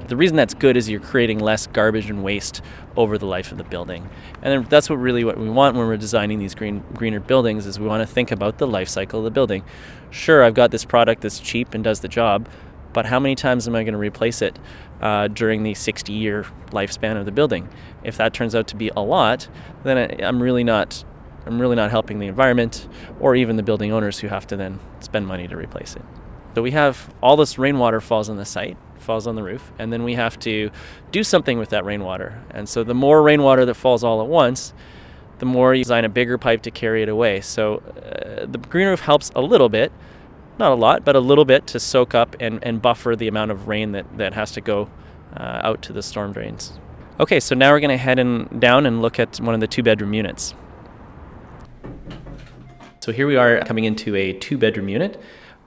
The 0.08 0.18
reason 0.18 0.36
that's 0.36 0.54
good 0.54 0.76
is 0.76 0.90
you're 0.90 1.00
creating 1.00 1.40
less 1.40 1.66
garbage 1.68 2.10
and 2.10 2.24
waste 2.24 2.62
over 2.98 3.18
the 3.18 3.26
life 3.26 3.52
of 3.52 3.58
the 3.58 3.64
building. 3.64 4.10
And 4.42 4.66
that's 4.66 4.90
what 4.90 4.98
really 4.98 5.24
what 5.24 5.38
we 5.38 5.50
want 5.50 5.78
when 5.78 5.88
we're 5.88 5.98
designing 5.98 6.40
these 6.40 6.54
green 6.54 6.84
greener 6.94 7.22
buildings 7.22 7.66
is 7.66 7.80
we 7.80 7.88
want 7.88 8.08
to 8.08 8.14
think 8.14 8.30
about 8.30 8.58
the 8.58 8.68
life 8.68 8.90
cycle 8.90 9.20
of 9.20 9.24
the 9.24 9.32
building. 9.32 9.64
Sure, 10.12 10.44
I've 10.44 10.56
got 10.56 10.72
this 10.72 10.84
product 10.84 11.22
that's 11.22 11.40
cheap 11.40 11.74
and 11.74 11.84
does 11.84 12.02
the 12.02 12.10
job, 12.10 12.50
but 12.92 13.06
how 13.06 13.20
many 13.20 13.36
times 13.36 13.68
am 13.68 13.76
I 13.76 13.84
going 13.84 13.94
to 13.94 14.00
replace 14.00 14.42
it 14.42 14.60
uh, 15.02 15.30
during 15.30 15.64
the 15.64 15.74
60 15.74 16.12
year 16.12 16.46
lifespan 16.72 17.18
of 17.18 17.26
the 17.26 17.32
building? 17.32 17.70
If 18.04 18.18
that 18.18 18.34
turns 18.34 18.56
out 18.56 18.68
to 18.68 18.76
be 18.76 18.92
a 18.96 19.02
lot, 19.02 19.48
then 19.84 19.98
I, 19.98 20.26
I'm 20.26 20.44
really 20.44 20.64
not 20.64 21.04
I'm 21.46 21.60
really 21.60 21.76
not 21.76 21.92
helping 21.92 22.20
the 22.20 22.28
environment 22.28 22.88
or 23.20 23.36
even 23.36 23.58
the 23.58 23.64
building 23.64 23.92
owners 23.92 24.20
who 24.20 24.28
have 24.30 24.48
to 24.48 24.56
then 24.56 24.80
spend 25.02 25.28
money 25.28 25.48
to 25.48 25.58
replace 25.58 25.96
it. 25.96 26.02
So 26.56 26.62
we 26.62 26.72
have 26.72 27.14
all 27.22 27.36
this 27.36 27.58
rainwater 27.58 28.00
falls 28.00 28.30
on 28.30 28.38
the 28.38 28.46
site, 28.46 28.78
falls 28.98 29.26
on 29.26 29.36
the 29.36 29.44
roof, 29.44 29.72
and 29.80 29.92
then 29.92 30.04
we 30.04 30.14
have 30.14 30.38
to 30.40 30.70
do 31.12 31.24
something 31.24 31.58
with 31.58 31.70
that 31.70 31.84
rainwater. 31.84 32.44
And 32.52 32.70
so 32.70 32.84
the 32.84 32.94
more 32.94 33.24
rainwater 33.24 33.66
that 33.66 33.74
falls 33.74 34.04
all 34.04 34.22
at 34.22 34.28
once, 34.28 34.74
the 35.40 35.46
more 35.46 35.74
you 35.74 35.84
design 35.84 36.06
a 36.06 36.10
bigger 36.10 36.38
pipe 36.38 36.62
to 36.64 36.72
carry 36.72 37.02
it 37.02 37.10
away. 37.10 37.42
So 37.42 37.78
uh, 37.78 38.46
the 38.46 38.58
green 38.58 38.88
roof 38.88 39.02
helps 39.02 39.32
a 39.36 39.42
little 39.42 39.70
bit, 39.70 39.92
not 40.60 40.72
a 40.72 40.76
lot, 40.76 41.04
but 41.04 41.16
a 41.16 41.20
little 41.20 41.46
bit 41.46 41.66
to 41.68 41.80
soak 41.80 42.14
up 42.14 42.36
and, 42.40 42.64
and 42.64 42.82
buffer 42.82 43.16
the 43.16 43.28
amount 43.28 43.52
of 43.52 43.68
rain 43.68 43.92
that, 43.94 44.18
that 44.18 44.34
has 44.34 44.52
to 44.52 44.62
go 44.62 44.90
uh, 45.36 45.62
out 45.64 45.82
to 45.82 45.94
the 45.94 46.04
storm 46.04 46.32
drains. 46.32 46.80
Okay, 47.20 47.40
so 47.40 47.56
now 47.56 47.72
we're 47.72 47.80
going 47.80 47.90
to 47.90 47.98
head 47.98 48.20
in, 48.20 48.60
down 48.60 48.86
and 48.86 49.02
look 49.02 49.20
at 49.20 49.40
one 49.40 49.54
of 49.54 49.60
the 49.60 49.68
two 49.68 49.84
bedroom 49.84 50.14
units. 50.14 50.54
So 53.02 53.12
here 53.12 53.28
we 53.28 53.36
are 53.36 53.60
coming 53.62 53.84
into 53.84 54.16
a 54.16 54.34
two 54.34 54.58
bedroom 54.58 54.88
unit. 54.88 55.20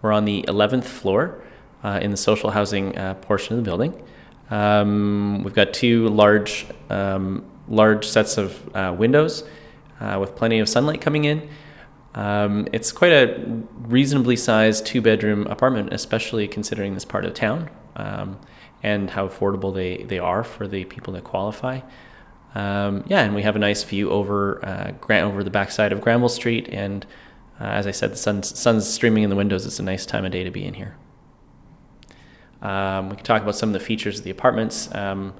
We're 0.02 0.12
on 0.12 0.24
the 0.24 0.44
11th 0.48 0.84
floor 0.84 1.42
uh, 1.82 2.00
in 2.02 2.10
the 2.10 2.16
social 2.16 2.50
housing 2.50 2.96
uh, 2.96 3.14
portion 3.14 3.58
of 3.58 3.64
the 3.64 3.68
building. 3.68 4.02
Um, 4.50 5.42
we've 5.42 5.54
got 5.54 5.74
two 5.74 6.08
large, 6.08 6.66
um, 6.90 7.44
large 7.68 8.06
sets 8.06 8.38
of 8.38 8.76
uh, 8.76 8.94
windows 8.96 9.44
uh, 10.00 10.18
with 10.20 10.36
plenty 10.36 10.58
of 10.58 10.68
sunlight 10.68 11.00
coming 11.00 11.24
in. 11.24 11.48
Um, 12.14 12.66
it's 12.72 12.92
quite 12.92 13.12
a 13.12 13.62
reasonably 13.74 14.36
sized 14.36 14.86
two 14.86 15.02
bedroom 15.02 15.46
apartment, 15.48 15.92
especially 15.92 16.48
considering 16.48 16.94
this 16.94 17.04
part 17.04 17.24
of 17.24 17.34
town 17.34 17.68
um, 17.96 18.38
and 18.82 19.10
how 19.10 19.28
affordable 19.28 19.74
they, 19.74 20.04
they 20.04 20.18
are 20.18 20.42
for 20.42 20.66
the 20.66 20.84
people 20.84 21.12
that 21.14 21.24
qualify. 21.24 21.80
Um, 22.54 23.04
yeah, 23.06 23.20
and 23.20 23.34
we 23.34 23.42
have 23.42 23.54
a 23.54 23.58
nice 23.58 23.84
view 23.84 24.10
over 24.10 24.64
uh, 24.64 24.92
over 25.10 25.44
the 25.44 25.50
backside 25.50 25.92
of 25.92 26.00
Granville 26.00 26.30
Street, 26.30 26.68
and 26.72 27.04
uh, 27.60 27.64
as 27.64 27.86
I 27.86 27.90
said, 27.90 28.12
the 28.12 28.16
sun's, 28.16 28.58
sun's 28.58 28.86
streaming 28.86 29.22
in 29.22 29.30
the 29.30 29.36
windows. 29.36 29.64
It's 29.64 29.78
a 29.78 29.82
nice 29.82 30.04
time 30.04 30.25
of 30.25 30.32
day 30.32 30.44
to 30.44 30.50
be 30.50 30.64
in 30.64 30.75
here. 30.75 30.96
Um, 32.62 33.10
we 33.10 33.16
can 33.16 33.25
talk 33.25 33.42
about 33.42 33.56
some 33.56 33.70
of 33.70 33.72
the 33.72 33.80
features 33.80 34.18
of 34.18 34.25
the 34.25 34.30
apartments. 34.30 34.94
Um, 34.94 35.34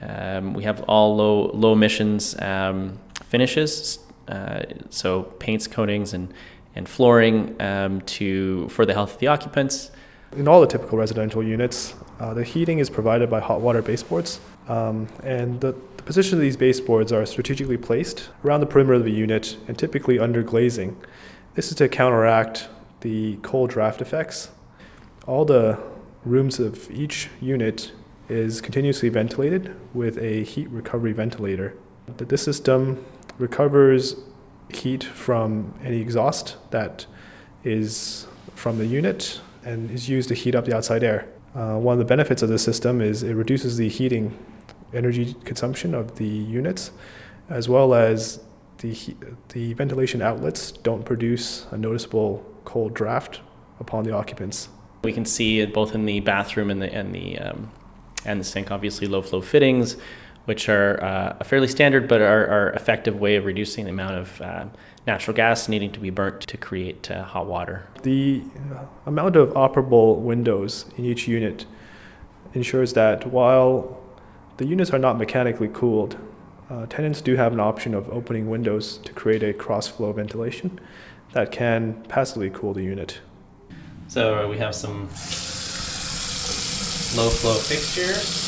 um 0.00 0.54
we 0.54 0.62
have 0.64 0.82
all 0.82 1.16
low 1.16 1.50
low 1.52 1.72
emissions 1.72 2.38
um, 2.40 2.98
finishes, 3.24 3.98
uh, 4.28 4.62
so 4.90 5.22
paints, 5.22 5.66
coatings, 5.66 6.12
and 6.14 6.32
and 6.74 6.88
flooring 6.88 7.60
um, 7.60 8.00
to 8.02 8.68
for 8.68 8.86
the 8.86 8.94
health 8.94 9.14
of 9.14 9.18
the 9.18 9.26
occupants. 9.26 9.90
In 10.36 10.46
all 10.46 10.60
the 10.60 10.66
typical 10.66 10.96
residential 10.96 11.42
units, 11.42 11.94
uh, 12.20 12.34
the 12.34 12.44
heating 12.44 12.78
is 12.78 12.88
provided 12.88 13.28
by 13.28 13.40
hot 13.40 13.60
water 13.60 13.82
baseboards, 13.82 14.38
um, 14.68 15.08
and 15.24 15.60
the, 15.60 15.74
the 15.96 16.02
position 16.04 16.38
of 16.38 16.40
these 16.40 16.56
baseboards 16.56 17.12
are 17.12 17.26
strategically 17.26 17.76
placed 17.76 18.30
around 18.44 18.60
the 18.60 18.66
perimeter 18.66 18.94
of 18.94 19.04
the 19.04 19.10
unit 19.10 19.56
and 19.66 19.76
typically 19.76 20.18
under 20.18 20.42
glazing. 20.42 20.96
This 21.54 21.68
is 21.68 21.74
to 21.78 21.88
counteract 21.88 22.68
the 23.00 23.36
cold 23.42 23.70
draft 23.70 24.00
effects. 24.00 24.50
All 25.26 25.44
the 25.44 25.78
rooms 26.24 26.60
of 26.60 26.88
each 26.92 27.28
unit 27.40 27.90
is 28.28 28.60
continuously 28.60 29.08
ventilated 29.08 29.74
with 29.92 30.16
a 30.18 30.44
heat 30.44 30.68
recovery 30.70 31.12
ventilator. 31.12 31.74
This 32.18 32.42
system 32.42 33.04
recovers 33.36 34.14
heat 34.68 35.02
from 35.02 35.74
any 35.82 36.00
exhaust 36.00 36.56
that 36.70 37.06
is 37.64 38.28
from 38.54 38.78
the 38.78 38.86
unit 38.86 39.40
and 39.64 39.90
is 39.90 40.08
used 40.08 40.28
to 40.28 40.34
heat 40.34 40.54
up 40.54 40.66
the 40.66 40.76
outside 40.76 41.02
air. 41.02 41.26
Uh, 41.54 41.76
one 41.76 41.94
of 41.94 41.98
the 41.98 42.04
benefits 42.04 42.42
of 42.42 42.48
this 42.48 42.62
system 42.62 43.00
is 43.00 43.24
it 43.24 43.34
reduces 43.34 43.76
the 43.76 43.88
heating 43.88 44.38
energy 44.94 45.34
consumption 45.44 45.94
of 45.94 46.16
the 46.16 46.28
units, 46.28 46.92
as 47.48 47.68
well 47.68 47.92
as 47.92 48.38
the, 48.80 48.96
the 49.50 49.74
ventilation 49.74 50.22
outlets 50.22 50.72
don't 50.72 51.04
produce 51.04 51.66
a 51.70 51.76
noticeable 51.76 52.44
cold 52.64 52.94
draft 52.94 53.40
upon 53.78 54.04
the 54.04 54.12
occupants. 54.12 54.68
We 55.02 55.12
can 55.12 55.24
see 55.24 55.60
it 55.60 55.72
both 55.72 55.94
in 55.94 56.04
the 56.04 56.20
bathroom 56.20 56.70
and 56.70 56.82
the 56.82 56.92
and 56.92 57.14
the 57.14 57.38
um, 57.38 57.70
and 58.24 58.40
the 58.40 58.44
sink. 58.44 58.70
Obviously, 58.70 59.06
low 59.06 59.22
flow 59.22 59.40
fittings, 59.40 59.96
which 60.44 60.68
are 60.68 61.02
uh, 61.02 61.36
a 61.40 61.44
fairly 61.44 61.68
standard 61.68 62.06
but 62.06 62.20
are, 62.20 62.46
are 62.46 62.70
effective 62.72 63.18
way 63.18 63.36
of 63.36 63.46
reducing 63.46 63.84
the 63.84 63.90
amount 63.90 64.16
of 64.16 64.40
uh, 64.42 64.66
natural 65.06 65.34
gas 65.34 65.68
needing 65.68 65.90
to 65.92 66.00
be 66.00 66.10
burnt 66.10 66.42
to 66.42 66.56
create 66.56 67.10
uh, 67.10 67.24
hot 67.24 67.46
water. 67.46 67.88
The 68.02 68.42
amount 69.06 69.36
of 69.36 69.50
operable 69.50 70.18
windows 70.18 70.84
in 70.98 71.06
each 71.06 71.26
unit 71.26 71.64
ensures 72.52 72.92
that 72.92 73.26
while 73.26 74.00
the 74.58 74.66
units 74.66 74.90
are 74.90 74.98
not 74.98 75.16
mechanically 75.16 75.68
cooled, 75.68 76.18
uh, 76.70 76.86
tenants 76.86 77.20
do 77.20 77.36
have 77.36 77.52
an 77.52 77.60
option 77.60 77.92
of 77.94 78.08
opening 78.10 78.48
windows 78.48 78.98
to 78.98 79.12
create 79.12 79.42
a 79.42 79.52
cross 79.52 79.88
flow 79.88 80.12
ventilation 80.12 80.80
that 81.32 81.52
can 81.52 82.02
passively 82.04 82.48
cool 82.48 82.72
the 82.72 82.82
unit. 82.82 83.20
So 84.08 84.48
we 84.48 84.58
have 84.58 84.74
some 84.74 85.02
low 87.16 87.28
flow 87.28 87.54
fixtures. 87.54 88.46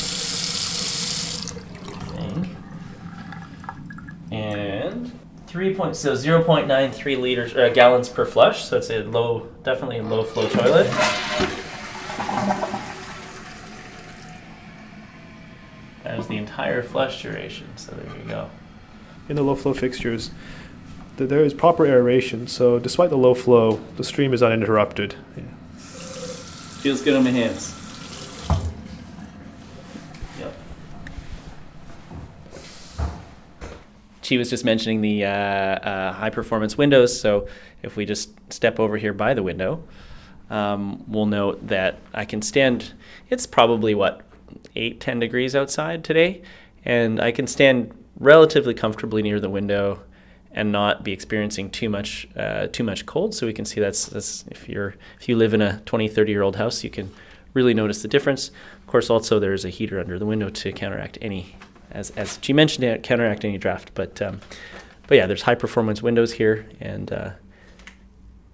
And 4.31 5.11
three 5.45 5.75
point 5.75 5.95
so 5.95 6.15
zero 6.15 6.41
point 6.43 6.67
nine 6.67 6.91
three 6.91 7.15
liters 7.15 7.55
uh, 7.55 7.69
gallons 7.69 8.09
per 8.09 8.25
flush. 8.25 8.63
So 8.63 8.77
it's 8.77 8.89
a 8.89 9.03
low, 9.03 9.47
definitely 9.63 9.99
a 9.99 10.03
low 10.03 10.23
flow 10.23 10.49
toilet. 10.49 10.87
That 16.03 16.19
is 16.19 16.22
the 16.33 16.39
entire 16.39 16.81
flush 16.81 17.21
duration. 17.21 17.67
So 17.75 17.91
there 17.91 18.17
you 18.17 18.23
go. 18.27 18.49
In 19.29 19.35
the 19.35 19.43
low 19.43 19.55
flow 19.55 19.73
fixtures, 19.73 20.31
there 21.17 21.43
is 21.43 21.53
proper 21.53 21.85
aeration. 21.85 22.47
So 22.47 22.79
despite 22.79 23.11
the 23.11 23.17
low 23.17 23.35
flow, 23.35 23.79
the 23.97 24.03
stream 24.03 24.33
is 24.33 24.41
uninterrupted. 24.41 25.15
Yeah. 25.37 25.43
Feels 25.77 27.01
good 27.01 27.15
on 27.15 27.23
my 27.23 27.29
hands. 27.29 27.73
Yep. 30.39 30.53
She 34.23 34.37
was 34.37 34.49
just 34.49 34.65
mentioning 34.65 35.01
the 35.01 35.25
uh, 35.25 35.29
uh, 35.29 36.13
high 36.13 36.31
performance 36.31 36.77
windows. 36.77 37.17
So 37.17 37.47
if 37.83 37.95
we 37.95 38.05
just 38.05 38.31
step 38.51 38.79
over 38.79 38.97
here 38.97 39.13
by 39.13 39.35
the 39.35 39.43
window, 39.43 39.83
um, 40.49 41.03
we'll 41.07 41.27
note 41.27 41.67
that 41.67 41.99
I 42.13 42.25
can 42.25 42.41
stand. 42.41 42.93
It's 43.29 43.45
probably 43.45 43.93
what 43.93 44.21
eight, 44.75 44.99
10 44.99 45.19
degrees 45.19 45.55
outside 45.55 46.03
today, 46.03 46.41
and 46.85 47.19
I 47.19 47.31
can 47.31 47.47
stand 47.47 47.93
relatively 48.19 48.73
comfortably 48.73 49.21
near 49.21 49.39
the 49.39 49.49
window 49.49 50.01
and 50.51 50.71
not 50.71 51.03
be 51.03 51.11
experiencing 51.11 51.69
too 51.69 51.89
much 51.89 52.27
uh, 52.35 52.67
too 52.67 52.83
much 52.83 53.05
cold. 53.05 53.33
So 53.33 53.47
we 53.47 53.53
can 53.53 53.65
see 53.65 53.79
that's, 53.79 54.05
that's 54.05 54.45
if 54.49 54.69
you're 54.69 54.95
if 55.19 55.27
you 55.27 55.35
live 55.35 55.53
in 55.53 55.61
a 55.61 55.79
20, 55.85 56.07
30 56.07 56.31
year 56.31 56.41
old 56.41 56.55
house, 56.55 56.83
you 56.83 56.89
can 56.89 57.11
really 57.53 57.73
notice 57.73 58.01
the 58.01 58.07
difference. 58.07 58.49
Of 58.81 58.87
course, 58.87 59.09
also 59.09 59.39
there's 59.39 59.65
a 59.65 59.69
heater 59.69 59.99
under 59.99 60.19
the 60.19 60.25
window 60.25 60.49
to 60.49 60.71
counteract 60.71 61.17
any, 61.21 61.55
as 61.91 62.11
as 62.11 62.39
she 62.41 62.53
mentioned, 62.53 63.03
counteract 63.03 63.43
any 63.45 63.57
draft. 63.57 63.91
But 63.95 64.21
um, 64.21 64.41
but 65.07 65.15
yeah, 65.15 65.27
there's 65.27 65.41
high 65.41 65.55
performance 65.55 66.01
windows 66.01 66.33
here, 66.33 66.67
and 66.79 67.11
uh, 67.11 67.31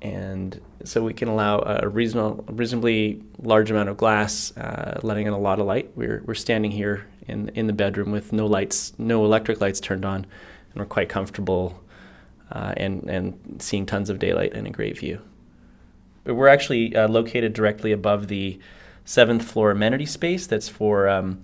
and 0.02 0.62
so 0.86 1.04
we 1.04 1.14
can 1.14 1.28
allow 1.28 1.60
a 1.60 1.88
reasonable, 1.88 2.46
reasonably 2.48 3.22
large 3.42 3.70
amount 3.70 3.90
of 3.90 3.98
glass, 3.98 4.56
uh, 4.56 5.00
letting 5.04 5.28
in 5.28 5.34
a 5.34 5.38
lot 5.38 5.60
of 5.60 5.66
light. 5.66 5.92
We're, 5.96 6.24
we're 6.26 6.36
standing 6.36 6.72
here 6.72 7.08
in, 7.28 7.50
in 7.50 7.68
the 7.68 7.74
bedroom 7.74 8.12
with 8.12 8.32
no 8.32 8.46
lights, 8.46 8.94
no 8.98 9.26
electric 9.26 9.60
lights 9.60 9.80
turned 9.80 10.06
on, 10.06 10.26
and 10.72 10.76
we're 10.76 10.86
quite 10.86 11.10
comfortable 11.10 11.84
uh, 12.52 12.74
and, 12.78 13.10
and 13.10 13.62
seeing 13.62 13.86
tons 13.86 14.10
of 14.10 14.20
daylight 14.20 14.54
and 14.54 14.68
a 14.68 14.72
great 14.72 14.98
view. 14.98 15.22
We're 16.26 16.48
actually 16.48 16.96
uh, 16.96 17.08
located 17.08 17.54
directly 17.54 17.92
above 17.92 18.28
the 18.28 18.60
seventh 19.04 19.44
floor 19.44 19.72
amenity 19.72 20.06
space 20.06 20.48
that's 20.48 20.70
for 20.70 21.10
um, 21.10 21.42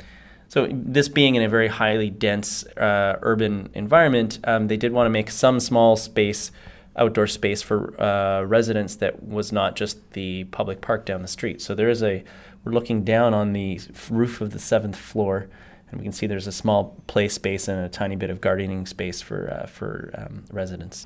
so 0.48 0.68
this 0.72 1.10
being 1.10 1.36
in 1.36 1.42
a 1.42 1.50
very 1.50 1.68
highly 1.68 2.10
dense 2.10 2.66
uh, 2.78 3.18
urban 3.22 3.70
environment, 3.74 4.40
um, 4.44 4.68
they 4.68 4.78
did 4.78 4.94
want 4.94 5.08
to 5.08 5.10
make 5.10 5.32
some 5.32 5.60
small 5.60 5.96
space 5.96 6.52
outdoor 6.98 7.28
space 7.28 7.62
for 7.62 8.00
uh, 8.02 8.44
residents 8.44 8.96
that 8.96 9.24
was 9.24 9.52
not 9.52 9.75
just 9.75 10.12
the 10.12 10.46
public 10.46 10.82
park 10.82 11.06
down 11.06 11.22
the 11.22 11.28
street. 11.28 11.62
So 11.62 11.75
there 11.75 11.90
is 11.90 12.02
a, 12.02 12.24
we're 12.64 12.72
looking 12.72 13.04
down 13.04 13.34
on 13.34 13.54
the 13.54 13.82
roof 14.10 14.42
of 14.42 14.52
the 14.52 14.60
seventh 14.60 14.96
floor, 14.96 15.48
and 15.90 16.00
we 16.00 16.04
can 16.04 16.14
see 16.14 16.25
there's 16.25 16.48
a 16.48 16.52
small 16.52 16.96
play 17.08 17.28
space 17.28 17.68
and 17.68 17.84
a 17.84 17.90
tiny 17.90 18.16
bit 18.16 18.30
of 18.30 18.42
gardening 18.42 18.86
space 18.86 19.22
for, 19.22 19.52
uh, 19.52 19.68
for 19.68 20.12
um, 20.18 20.46
residents. 20.52 21.06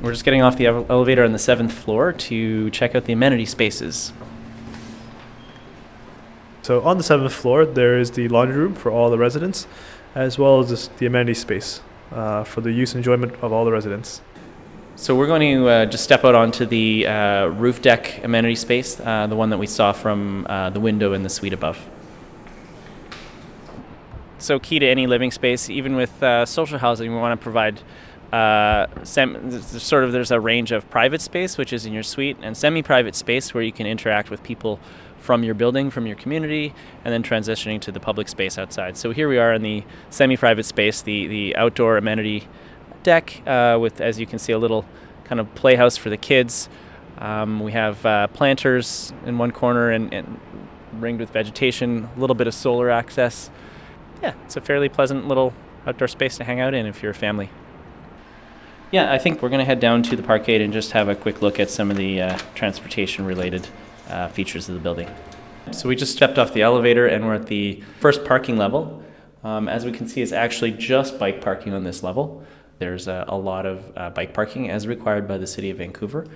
We're 0.00 0.12
just 0.12 0.24
getting 0.24 0.42
off 0.42 0.56
the 0.56 0.66
elevator 0.66 1.24
on 1.24 1.32
the 1.32 1.38
seventh 1.38 1.72
floor 1.72 2.12
to 2.12 2.70
check 2.70 2.94
out 2.94 3.06
the 3.06 3.12
amenity 3.12 3.46
spaces. 3.46 4.12
So 6.62 6.82
on 6.82 6.96
the 6.96 7.02
seventh 7.02 7.32
floor, 7.32 7.66
there 7.66 7.98
is 7.98 8.12
the 8.12 8.28
laundry 8.28 8.56
room 8.56 8.74
for 8.74 8.90
all 8.90 9.10
the 9.10 9.18
residents, 9.18 9.66
as 10.14 10.38
well 10.38 10.60
as 10.60 10.88
the 10.88 11.06
amenity 11.06 11.34
space 11.34 11.80
uh, 12.14 12.44
for 12.44 12.60
the 12.60 12.72
use 12.72 12.92
and 12.92 12.98
enjoyment 12.98 13.34
of 13.42 13.52
all 13.52 13.64
the 13.64 13.72
residents. 13.72 14.22
So 14.96 15.16
we're 15.16 15.26
going 15.26 15.56
to 15.56 15.68
uh, 15.68 15.86
just 15.86 16.04
step 16.04 16.24
out 16.24 16.36
onto 16.36 16.64
the 16.64 17.06
uh, 17.06 17.46
roof 17.46 17.82
deck 17.82 18.22
amenity 18.22 18.54
space, 18.54 19.00
uh, 19.00 19.26
the 19.26 19.34
one 19.34 19.50
that 19.50 19.58
we 19.58 19.66
saw 19.66 19.92
from 19.92 20.46
uh, 20.48 20.70
the 20.70 20.78
window 20.78 21.12
in 21.12 21.24
the 21.24 21.28
suite 21.28 21.52
above. 21.52 21.84
So 24.38 24.60
key 24.60 24.78
to 24.78 24.86
any 24.86 25.06
living 25.06 25.32
space, 25.32 25.68
even 25.68 25.96
with 25.96 26.22
uh, 26.22 26.46
social 26.46 26.78
housing, 26.78 27.12
we 27.12 27.18
want 27.18 27.38
to 27.38 27.42
provide 27.42 27.80
uh, 28.32 28.86
sem- 29.04 29.50
sort 29.60 30.04
of 30.04 30.12
there's 30.12 30.30
a 30.30 30.38
range 30.38 30.70
of 30.70 30.88
private 30.90 31.20
space, 31.20 31.58
which 31.58 31.72
is 31.72 31.86
in 31.86 31.92
your 31.92 32.02
suite, 32.02 32.36
and 32.42 32.56
semi-private 32.56 33.14
space 33.14 33.54
where 33.54 33.62
you 33.62 33.72
can 33.72 33.86
interact 33.86 34.30
with 34.30 34.42
people 34.42 34.78
from 35.24 35.42
your 35.42 35.54
building, 35.54 35.88
from 35.88 36.06
your 36.06 36.16
community, 36.16 36.74
and 37.02 37.12
then 37.12 37.22
transitioning 37.22 37.80
to 37.80 37.90
the 37.90 37.98
public 37.98 38.28
space 38.28 38.58
outside. 38.58 38.94
So 38.94 39.10
here 39.10 39.26
we 39.26 39.38
are 39.38 39.54
in 39.54 39.62
the 39.62 39.82
semi-private 40.10 40.64
space, 40.64 41.00
the 41.00 41.26
the 41.26 41.56
outdoor 41.56 41.96
amenity 41.96 42.46
deck 43.02 43.42
uh, 43.46 43.78
with, 43.80 44.02
as 44.02 44.20
you 44.20 44.26
can 44.26 44.38
see, 44.38 44.52
a 44.52 44.58
little 44.58 44.84
kind 45.24 45.40
of 45.40 45.54
playhouse 45.54 45.96
for 45.96 46.10
the 46.10 46.18
kids. 46.18 46.68
Um, 47.16 47.60
we 47.60 47.72
have 47.72 48.04
uh, 48.04 48.26
planters 48.28 49.14
in 49.24 49.38
one 49.38 49.50
corner 49.50 49.90
and, 49.90 50.12
and, 50.12 50.40
ringed 50.92 51.18
with 51.18 51.30
vegetation, 51.30 52.08
a 52.16 52.20
little 52.20 52.36
bit 52.36 52.46
of 52.46 52.54
solar 52.54 52.88
access. 52.88 53.50
Yeah, 54.22 54.34
it's 54.44 54.56
a 54.56 54.60
fairly 54.60 54.88
pleasant 54.88 55.26
little 55.26 55.52
outdoor 55.86 56.06
space 56.06 56.36
to 56.36 56.44
hang 56.44 56.60
out 56.60 56.72
in 56.72 56.86
if 56.86 57.02
you're 57.02 57.10
a 57.10 57.14
family. 57.14 57.50
Yeah, 58.92 59.12
I 59.12 59.18
think 59.18 59.42
we're 59.42 59.48
going 59.48 59.58
to 59.58 59.64
head 59.64 59.80
down 59.80 60.04
to 60.04 60.14
the 60.16 60.22
parkade 60.22 60.60
and 60.60 60.72
just 60.72 60.92
have 60.92 61.08
a 61.08 61.16
quick 61.16 61.42
look 61.42 61.58
at 61.58 61.68
some 61.68 61.90
of 61.90 61.96
the 61.96 62.20
uh, 62.20 62.38
transportation 62.54 63.24
related 63.24 63.66
uh, 64.08 64.28
features 64.28 64.68
of 64.68 64.74
the 64.74 64.80
building. 64.80 65.08
So 65.72 65.88
we 65.88 65.96
just 65.96 66.12
stepped 66.12 66.38
off 66.38 66.52
the 66.52 66.62
elevator 66.62 67.06
and 67.06 67.26
we're 67.26 67.34
at 67.34 67.46
the 67.46 67.82
first 68.00 68.24
parking 68.24 68.56
level. 68.56 69.02
Um, 69.42 69.68
as 69.68 69.84
we 69.84 69.92
can 69.92 70.06
see, 70.06 70.22
it's 70.22 70.32
actually 70.32 70.72
just 70.72 71.18
bike 71.18 71.40
parking 71.40 71.72
on 71.72 71.84
this 71.84 72.02
level. 72.02 72.44
There's 72.78 73.08
a, 73.08 73.24
a 73.28 73.36
lot 73.36 73.66
of 73.66 73.92
uh, 73.96 74.10
bike 74.10 74.34
parking 74.34 74.70
as 74.70 74.86
required 74.86 75.26
by 75.28 75.38
the 75.38 75.46
City 75.46 75.70
of 75.70 75.78
Vancouver. 75.78 76.26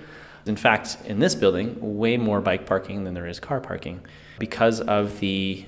In 0.45 0.55
fact, 0.55 0.97
in 1.05 1.19
this 1.19 1.35
building, 1.35 1.77
way 1.79 2.17
more 2.17 2.41
bike 2.41 2.65
parking 2.65 3.03
than 3.03 3.13
there 3.13 3.27
is 3.27 3.39
car 3.39 3.59
parking 3.59 4.01
because 4.39 4.81
of 4.81 5.19
the 5.19 5.65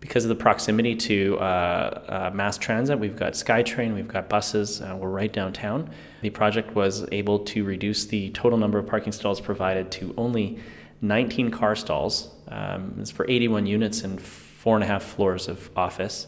because 0.00 0.22
of 0.26 0.28
the 0.28 0.34
proximity 0.34 0.94
to 0.94 1.38
uh, 1.38 2.28
uh, 2.28 2.30
mass 2.34 2.58
transit. 2.58 2.98
We've 2.98 3.16
got 3.16 3.32
SkyTrain, 3.32 3.94
we've 3.94 4.06
got 4.06 4.28
buses. 4.28 4.82
Uh, 4.82 4.94
we're 5.00 5.08
right 5.08 5.32
downtown. 5.32 5.88
The 6.20 6.28
project 6.28 6.74
was 6.74 7.06
able 7.10 7.38
to 7.38 7.64
reduce 7.64 8.04
the 8.04 8.28
total 8.30 8.58
number 8.58 8.78
of 8.78 8.86
parking 8.86 9.12
stalls 9.12 9.40
provided 9.40 9.90
to 9.92 10.12
only 10.18 10.58
19 11.04 11.50
car 11.50 11.76
stalls. 11.76 12.30
Um, 12.48 12.96
it's 13.00 13.10
for 13.10 13.26
81 13.28 13.66
units 13.66 14.02
and 14.02 14.20
four 14.20 14.74
and 14.74 14.84
a 14.84 14.86
half 14.86 15.02
floors 15.02 15.48
of 15.48 15.70
office 15.76 16.26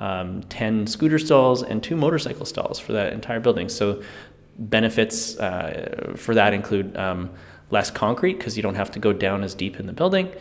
um, 0.00 0.42
10 0.44 0.86
scooter 0.86 1.18
stalls, 1.18 1.62
and 1.62 1.82
two 1.82 1.96
motorcycle 1.96 2.46
stalls 2.46 2.78
for 2.78 2.92
that 2.92 3.12
entire 3.12 3.40
building. 3.40 3.68
So, 3.68 4.02
benefits 4.58 5.38
uh, 5.38 6.14
for 6.16 6.34
that 6.34 6.52
include 6.52 6.96
um, 6.96 7.30
less 7.70 7.90
concrete 7.90 8.34
because 8.34 8.56
you 8.56 8.62
don't 8.62 8.74
have 8.74 8.90
to 8.92 8.98
go 8.98 9.12
down 9.12 9.44
as 9.44 9.54
deep 9.54 9.78
in 9.78 9.86
the 9.86 9.92
building, 9.92 10.32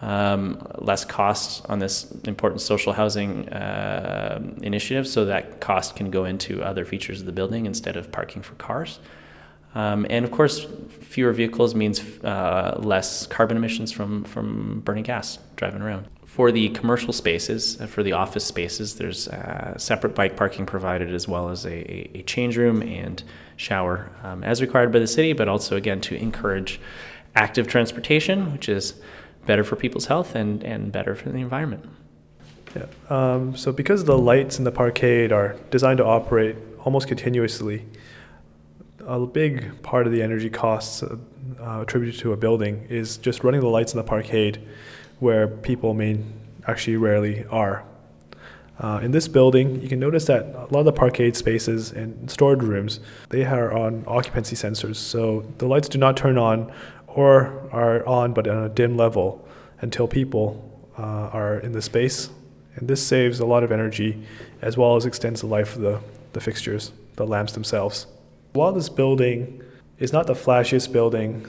um, 0.00 0.66
less 0.78 1.04
costs 1.04 1.60
on 1.66 1.78
this 1.78 2.10
important 2.26 2.60
social 2.60 2.92
housing 2.92 3.48
uh, 3.50 4.40
initiative, 4.62 5.06
so 5.06 5.24
that 5.24 5.60
cost 5.60 5.96
can 5.96 6.10
go 6.10 6.24
into 6.24 6.62
other 6.62 6.84
features 6.84 7.20
of 7.20 7.26
the 7.26 7.32
building 7.32 7.66
instead 7.66 7.96
of 7.96 8.10
parking 8.10 8.42
for 8.42 8.54
cars. 8.54 8.98
Um, 9.74 10.06
and 10.10 10.24
of 10.24 10.30
course, 10.30 10.66
fewer 11.00 11.32
vehicles 11.32 11.74
means 11.74 12.00
uh, 12.24 12.78
less 12.82 13.26
carbon 13.26 13.56
emissions 13.56 13.92
from, 13.92 14.24
from 14.24 14.80
burning 14.80 15.04
gas 15.04 15.38
driving 15.56 15.82
around. 15.82 16.06
For 16.24 16.50
the 16.50 16.70
commercial 16.70 17.12
spaces, 17.12 17.78
uh, 17.80 17.86
for 17.86 18.02
the 18.02 18.12
office 18.12 18.44
spaces, 18.44 18.94
there's 18.94 19.28
uh, 19.28 19.76
separate 19.76 20.14
bike 20.14 20.36
parking 20.36 20.64
provided 20.64 21.12
as 21.12 21.28
well 21.28 21.50
as 21.50 21.66
a, 21.66 22.16
a 22.16 22.22
change 22.22 22.56
room 22.56 22.82
and 22.82 23.22
shower 23.56 24.10
um, 24.22 24.42
as 24.42 24.62
required 24.62 24.92
by 24.92 24.98
the 24.98 25.06
city, 25.06 25.34
but 25.34 25.48
also 25.48 25.76
again 25.76 26.00
to 26.00 26.14
encourage 26.14 26.80
active 27.34 27.66
transportation, 27.66 28.52
which 28.52 28.68
is 28.68 28.94
better 29.44 29.64
for 29.64 29.76
people's 29.76 30.06
health 30.06 30.34
and, 30.34 30.62
and 30.64 30.92
better 30.92 31.14
for 31.14 31.30
the 31.30 31.38
environment. 31.38 31.84
Yeah. 32.74 32.86
Um, 33.10 33.54
so 33.56 33.72
because 33.72 34.04
the 34.04 34.16
lights 34.16 34.58
in 34.58 34.64
the 34.64 34.72
parkade 34.72 35.32
are 35.32 35.56
designed 35.70 35.98
to 35.98 36.04
operate 36.06 36.56
almost 36.84 37.08
continuously, 37.08 37.84
a 39.06 39.26
big 39.26 39.82
part 39.82 40.06
of 40.06 40.12
the 40.12 40.22
energy 40.22 40.50
costs 40.50 41.02
uh, 41.02 41.16
attributed 41.58 42.20
to 42.20 42.32
a 42.32 42.36
building 42.36 42.86
is 42.88 43.16
just 43.16 43.44
running 43.44 43.60
the 43.60 43.68
lights 43.68 43.92
in 43.92 43.98
the 43.98 44.04
parkade 44.04 44.58
where 45.18 45.48
people 45.48 45.94
may 45.94 46.18
actually 46.66 46.96
rarely 46.96 47.44
are. 47.46 47.84
Uh, 48.78 49.00
in 49.02 49.12
this 49.12 49.28
building, 49.28 49.80
you 49.80 49.88
can 49.88 50.00
notice 50.00 50.24
that 50.26 50.44
a 50.46 50.66
lot 50.70 50.80
of 50.80 50.84
the 50.84 50.92
parkade 50.92 51.36
spaces 51.36 51.92
and 51.92 52.30
storage 52.30 52.62
rooms, 52.62 53.00
they 53.28 53.44
are 53.44 53.72
on 53.72 54.02
occupancy 54.06 54.56
sensors. 54.56 54.96
So 54.96 55.44
the 55.58 55.66
lights 55.66 55.88
do 55.88 55.98
not 55.98 56.16
turn 56.16 56.38
on 56.38 56.72
or 57.06 57.68
are 57.70 58.04
on 58.06 58.32
but 58.32 58.48
on 58.48 58.64
a 58.64 58.68
dim 58.68 58.96
level 58.96 59.46
until 59.80 60.08
people 60.08 60.68
uh, 60.98 61.02
are 61.32 61.58
in 61.58 61.72
the 61.72 61.82
space. 61.82 62.30
And 62.74 62.88
this 62.88 63.06
saves 63.06 63.38
a 63.38 63.46
lot 63.46 63.62
of 63.62 63.70
energy 63.70 64.24
as 64.62 64.76
well 64.76 64.96
as 64.96 65.04
extends 65.04 65.42
the 65.42 65.46
life 65.46 65.76
of 65.76 65.82
the, 65.82 66.00
the 66.32 66.40
fixtures, 66.40 66.92
the 67.16 67.26
lamps 67.26 67.52
themselves. 67.52 68.06
While 68.52 68.72
this 68.72 68.88
building 68.88 69.62
is 69.98 70.12
not 70.12 70.26
the 70.26 70.34
flashiest 70.34 70.92
building 70.92 71.46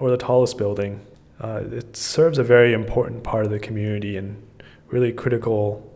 or 0.00 0.10
the 0.10 0.16
tallest 0.16 0.56
building, 0.56 1.04
uh, 1.40 1.62
it 1.70 1.96
serves 1.96 2.38
a 2.38 2.44
very 2.44 2.72
important 2.72 3.22
part 3.22 3.44
of 3.44 3.50
the 3.50 3.58
community 3.58 4.16
and 4.16 4.42
really 4.88 5.12
critical 5.12 5.92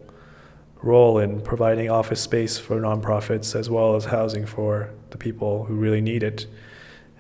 role 0.83 1.19
in 1.19 1.41
providing 1.41 1.91
office 1.91 2.21
space 2.21 2.59
for 2.59 2.81
nonprofits 2.81 3.55
as 3.55 3.71
well 3.71 3.97
as 3.97 4.07
housing 4.07 4.47
for 4.47 4.91
the 5.11 5.19
people 5.19 5.65
who 5.65 5.75
really 5.75 6.01
need 6.01 6.23
it. 6.23 6.47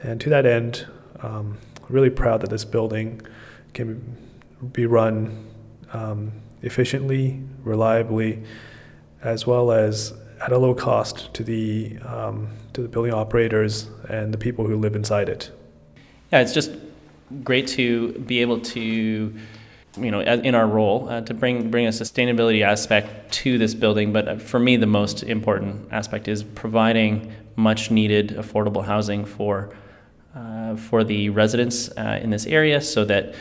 And 0.02 0.20
to 0.20 0.28
that 0.30 0.46
end, 0.46 0.86
um, 1.20 1.58
really 1.88 2.10
proud 2.10 2.40
that 2.42 2.50
this 2.50 2.64
building 2.64 3.20
can 3.74 4.16
be 4.72 4.86
run 4.86 5.46
um, 5.92 6.32
efficiently, 6.62 7.42
reliably, 7.62 8.42
as 9.22 9.46
well 9.46 9.72
as 9.72 10.14
at 10.40 10.52
a 10.52 10.58
low 10.58 10.74
cost 10.74 11.32
to 11.34 11.44
the 11.44 11.98
um, 12.04 12.48
to 12.72 12.82
the 12.82 12.88
building 12.88 13.12
operators 13.12 13.88
and 14.08 14.32
the 14.32 14.38
people 14.38 14.66
who 14.66 14.76
live 14.76 14.96
inside 14.96 15.28
it. 15.28 15.50
Yeah, 16.32 16.40
it's 16.40 16.54
just 16.54 16.72
great 17.44 17.66
to 17.68 18.12
be 18.12 18.40
able 18.40 18.60
to, 18.60 18.80
you 18.80 20.10
know, 20.10 20.20
in 20.20 20.54
our 20.54 20.66
role, 20.66 21.08
uh, 21.08 21.20
to 21.22 21.34
bring 21.34 21.70
bring 21.70 21.86
a 21.86 21.90
sustainability 21.90 22.62
aspect 22.62 23.32
to 23.32 23.58
this 23.58 23.74
building. 23.74 24.12
But 24.12 24.28
uh, 24.28 24.36
for 24.36 24.58
me, 24.58 24.76
the 24.76 24.86
most 24.86 25.22
important 25.22 25.92
aspect 25.92 26.28
is 26.28 26.42
providing 26.42 27.32
much 27.56 27.90
needed 27.90 28.30
affordable 28.30 28.84
housing 28.84 29.24
for 29.24 29.74
uh, 30.34 30.76
for 30.76 31.04
the 31.04 31.28
residents 31.30 31.90
uh, 31.96 32.18
in 32.22 32.30
this 32.30 32.46
area, 32.46 32.80
so 32.80 33.04
that 33.04 33.34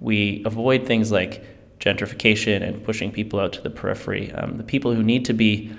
we 0.00 0.42
avoid 0.46 0.86
things 0.86 1.10
like 1.10 1.44
gentrification 1.80 2.62
and 2.62 2.82
pushing 2.84 3.12
people 3.12 3.38
out 3.38 3.52
to 3.52 3.60
the 3.60 3.70
periphery. 3.70 4.32
Um, 4.32 4.56
the 4.56 4.64
people 4.64 4.94
who 4.94 5.02
need 5.02 5.24
to 5.26 5.34
be 5.34 5.72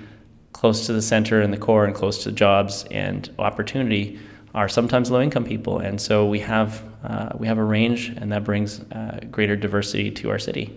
close 0.52 0.86
to 0.86 0.92
the 0.92 1.02
center 1.02 1.40
and 1.40 1.52
the 1.52 1.58
core 1.58 1.84
and 1.84 1.94
close 1.94 2.22
to 2.24 2.32
jobs 2.32 2.84
and 2.90 3.32
opportunity 3.38 4.18
are 4.54 4.68
sometimes 4.68 5.10
low 5.10 5.20
income 5.20 5.44
people, 5.44 5.78
and 5.78 6.00
so 6.00 6.26
we 6.26 6.40
have 6.40 6.82
uh, 7.04 7.30
we 7.38 7.46
have 7.46 7.58
a 7.58 7.64
range, 7.64 8.08
and 8.08 8.32
that 8.32 8.42
brings 8.44 8.80
uh, 8.92 9.20
greater 9.30 9.54
diversity 9.54 10.10
to 10.10 10.30
our 10.30 10.38
city, 10.38 10.76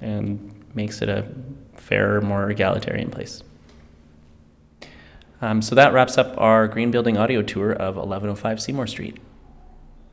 and 0.00 0.54
makes 0.74 1.02
it 1.02 1.08
a 1.08 1.26
fairer, 1.74 2.20
more 2.20 2.50
egalitarian 2.50 3.10
place. 3.10 3.42
Um, 5.42 5.60
so 5.60 5.74
that 5.74 5.92
wraps 5.92 6.16
up 6.16 6.38
our 6.38 6.68
green 6.68 6.90
building 6.90 7.18
audio 7.18 7.42
tour 7.42 7.72
of 7.72 7.96
1105 7.96 8.62
Seymour 8.62 8.86
Street. 8.86 9.18